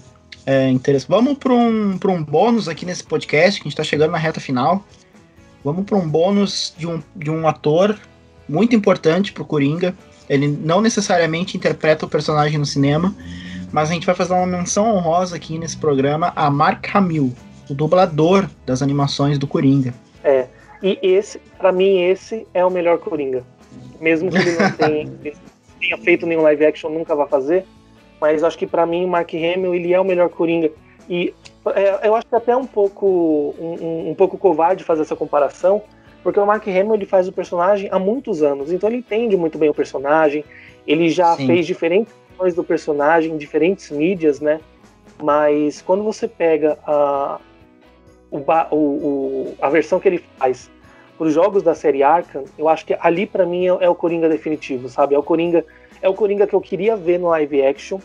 [0.46, 1.08] é, interessante.
[1.08, 4.40] Vamos para um, um bônus aqui nesse podcast, que a gente está chegando na reta
[4.40, 4.84] final.
[5.64, 7.98] Vamos para um bônus de um, de um ator
[8.48, 9.94] muito importante para o Coringa.
[10.28, 13.14] Ele não necessariamente interpreta o personagem no cinema,
[13.72, 17.32] mas a gente vai fazer uma menção honrosa aqui nesse programa a Mark Hamill,
[17.68, 19.92] o dublador das animações do Coringa.
[20.24, 20.46] É,
[20.82, 23.44] e esse, para mim, esse é o melhor Coringa.
[24.00, 25.36] Mesmo que ele não tenha,
[25.78, 27.66] tenha feito nenhum live action, nunca vai fazer
[28.20, 30.70] mas acho que para mim o Mark Hamill ele é o melhor Coringa.
[31.08, 31.34] E
[31.74, 35.82] é, eu acho que é até um pouco um, um, pouco covarde fazer essa comparação,
[36.22, 39.58] porque o Mark Hamill ele faz o personagem há muitos anos, então ele entende muito
[39.58, 40.44] bem o personagem,
[40.86, 41.46] ele já Sim.
[41.46, 44.60] fez diferentes versões do personagem em diferentes mídias, né?
[45.22, 47.38] Mas quando você pega a,
[48.30, 50.70] o, o, a versão que ele faz
[51.18, 53.94] para os jogos da série Arkham, eu acho que ali para mim é, é o
[53.94, 55.14] Coringa definitivo, sabe?
[55.14, 55.64] É o Coringa
[56.02, 57.98] é o Coringa que eu queria ver no live action,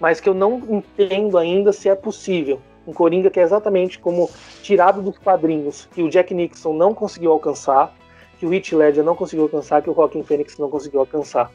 [0.00, 2.60] mas que eu não entendo ainda se é possível.
[2.86, 4.30] Um Coringa que é exatamente como
[4.62, 7.94] tirado dos quadrinhos, que o Jack Nixon não conseguiu alcançar,
[8.38, 11.50] que o Heath Ledger não conseguiu alcançar, que o Joaquin Phoenix não conseguiu alcançar.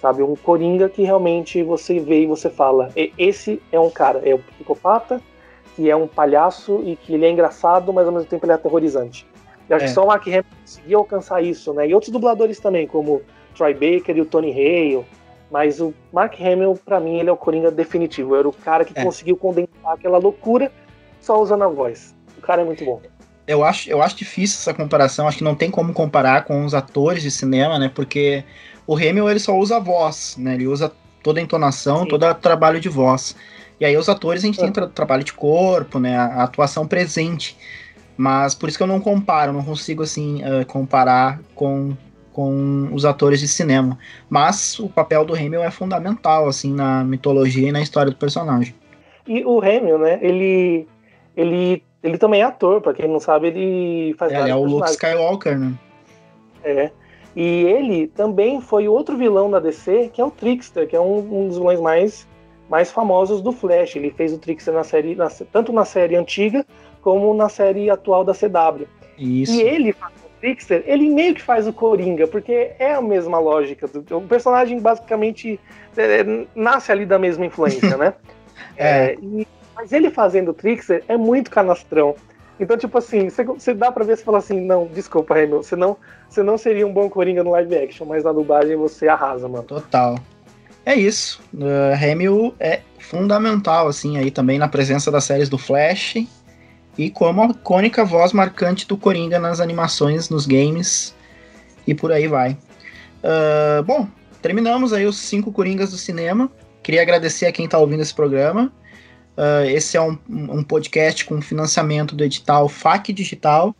[0.00, 4.34] Sabe, um Coringa que realmente você vê e você fala, esse é um cara, é
[4.34, 5.22] um psicopata,
[5.74, 8.54] que é um palhaço e que ele é engraçado, mas ao mesmo tempo ele é
[8.56, 9.26] aterrorizante.
[9.68, 9.88] Eu acho é.
[9.88, 11.88] que só o Mark Hamill conseguiu alcançar isso, né?
[11.88, 13.22] E outros dubladores também, como
[13.56, 15.06] Troy Baker e o Tony Hale,
[15.54, 18.34] mas o Mark Hamill, para mim, ele é o Coringa definitivo.
[18.34, 19.04] Era o cara que é.
[19.04, 20.72] conseguiu condensar aquela loucura
[21.20, 22.12] só usando a voz.
[22.36, 23.00] O cara é muito bom.
[23.46, 26.74] Eu acho, eu acho difícil essa comparação, acho que não tem como comparar com os
[26.74, 27.88] atores de cinema, né?
[27.88, 28.42] Porque
[28.84, 30.54] o Hamill ele só usa a voz, né?
[30.54, 30.90] Ele usa
[31.22, 32.08] toda a entonação, Sim.
[32.08, 33.36] todo o trabalho de voz.
[33.78, 34.72] E aí os atores a gente tem é.
[34.72, 36.16] tra trabalho de corpo, né?
[36.16, 37.56] A atuação presente.
[38.16, 41.96] Mas por isso que eu não comparo, não consigo assim uh, comparar com,
[42.34, 43.96] com os atores de cinema.
[44.28, 48.74] Mas o papel do Hamill é fundamental assim na mitologia e na história do personagem.
[49.26, 50.18] E o Hamill, né?
[50.20, 50.86] Ele
[51.36, 54.64] ele ele também é ator, para quem não sabe, ele faz é, Ele é o
[54.64, 55.72] Luke Skywalker, né?
[56.62, 56.90] É.
[57.34, 61.18] E ele também foi outro vilão da DC, que é o Trickster, que é um,
[61.18, 62.28] um dos vilões mais,
[62.68, 63.96] mais famosos do Flash.
[63.96, 66.66] Ele fez o Trickster na série, na, tanto na série antiga
[67.00, 68.86] como na série atual da CW.
[69.18, 69.52] Isso.
[69.52, 70.12] E ele faz
[70.44, 73.88] Trickster, ele meio que faz o Coringa, porque é a mesma lógica.
[73.88, 75.58] Do, o personagem basicamente
[75.96, 78.12] é, é nasce ali da mesma influência, né?
[78.76, 78.86] é.
[78.86, 82.14] é e, mas ele fazendo o Trickster é muito canastrão.
[82.60, 85.96] Então, tipo assim, você dá pra ver, você fala assim, não, desculpa, Remy, você não,
[86.28, 89.64] você não seria um bom Coringa no live action, mas na dublagem você arrasa, mano.
[89.64, 90.18] Total.
[90.84, 91.42] É isso.
[91.54, 96.16] Uh, Hamill é fundamental, assim, aí também na presença das séries do Flash
[96.96, 101.14] e como a icônica voz marcante do Coringa nas animações, nos games
[101.86, 102.56] e por aí vai.
[103.22, 104.08] Uh, bom,
[104.40, 106.50] terminamos aí os cinco Coringas do cinema.
[106.82, 108.72] Queria agradecer a quem está ouvindo esse programa.
[109.36, 113.74] Uh, esse é um, um, podcast com financiamento do edital FAC Digital,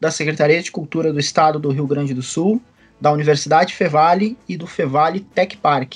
[0.00, 2.60] da Secretaria de Cultura do Estado do Rio Grande do Sul,
[3.00, 5.94] da Universidade Fevale e do Fevale Tech Park.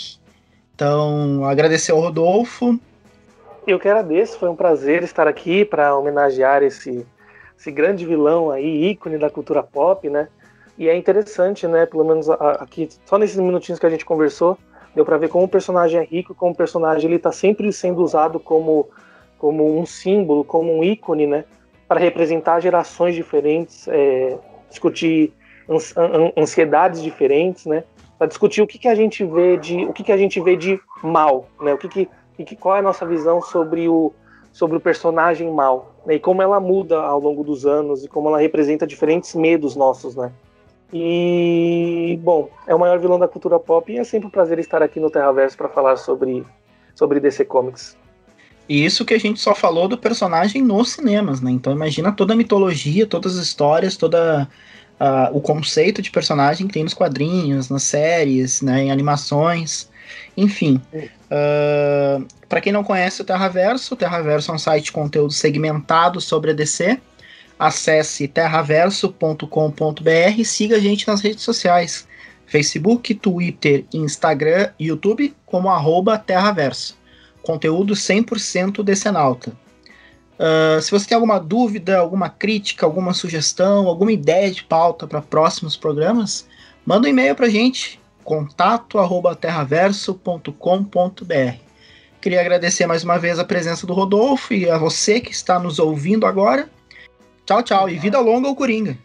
[0.75, 2.81] Então, agradecer ao Rodolfo.
[3.67, 7.05] Eu que agradeço, foi um prazer estar aqui para homenagear esse,
[7.59, 10.29] esse grande vilão aí, ícone da cultura pop, né?
[10.79, 11.85] E é interessante, né?
[11.85, 14.57] Pelo menos aqui, só nesses minutinhos que a gente conversou,
[14.95, 18.03] deu para ver como o personagem é rico, como o personagem ele tá sempre sendo
[18.03, 18.89] usado como,
[19.37, 21.45] como um símbolo, como um ícone, né,
[21.89, 24.39] para representar gerações diferentes, é,
[24.71, 25.33] discutir
[26.37, 27.83] ansiedades diferentes, né,
[28.17, 30.57] para discutir o que, que a gente vê de o que, que a gente vê
[30.57, 32.09] de mal, né, o que, que,
[32.45, 34.13] que qual é a nossa visão sobre o
[34.53, 38.29] sobre o personagem mal, né, e como ela muda ao longo dos anos e como
[38.29, 40.33] ela representa diferentes medos nossos, né.
[40.91, 44.83] E, bom, é o maior vilão da cultura pop e é sempre um prazer estar
[44.83, 46.43] aqui no Terraverso para falar sobre,
[46.95, 47.99] sobre DC Comics.
[48.67, 51.51] E isso que a gente só falou do personagem nos cinemas, né?
[51.51, 54.49] Então imagina toda a mitologia, todas as histórias, toda
[55.01, 59.91] uh, o conceito de personagem que tem nos quadrinhos, nas séries, né, em animações,
[60.37, 60.81] enfim.
[60.95, 65.33] Uh, ah, para quem não conhece o Terraverso, o Terraverso é um site de conteúdo
[65.33, 67.01] segmentado sobre a DC
[67.59, 72.07] acesse terraverso.com.br e siga a gente nas redes sociais.
[72.47, 76.97] Facebook, Twitter, Instagram e YouTube como arroba Terraverso.
[77.43, 79.53] Conteúdo 100% decenalta.
[80.39, 85.23] Uh, se você tem alguma dúvida, alguma crítica, alguma sugestão, alguma ideia de pauta para
[85.23, 86.47] próximos programas,
[86.85, 91.55] manda um e-mail para a gente, contato arroba terraverso.com.br.
[92.21, 95.79] Queria agradecer mais uma vez a presença do Rodolfo e a você que está nos
[95.79, 96.69] ouvindo agora.
[97.47, 97.89] Tchau, tchau.
[97.89, 98.99] E vida longa ao Coringa.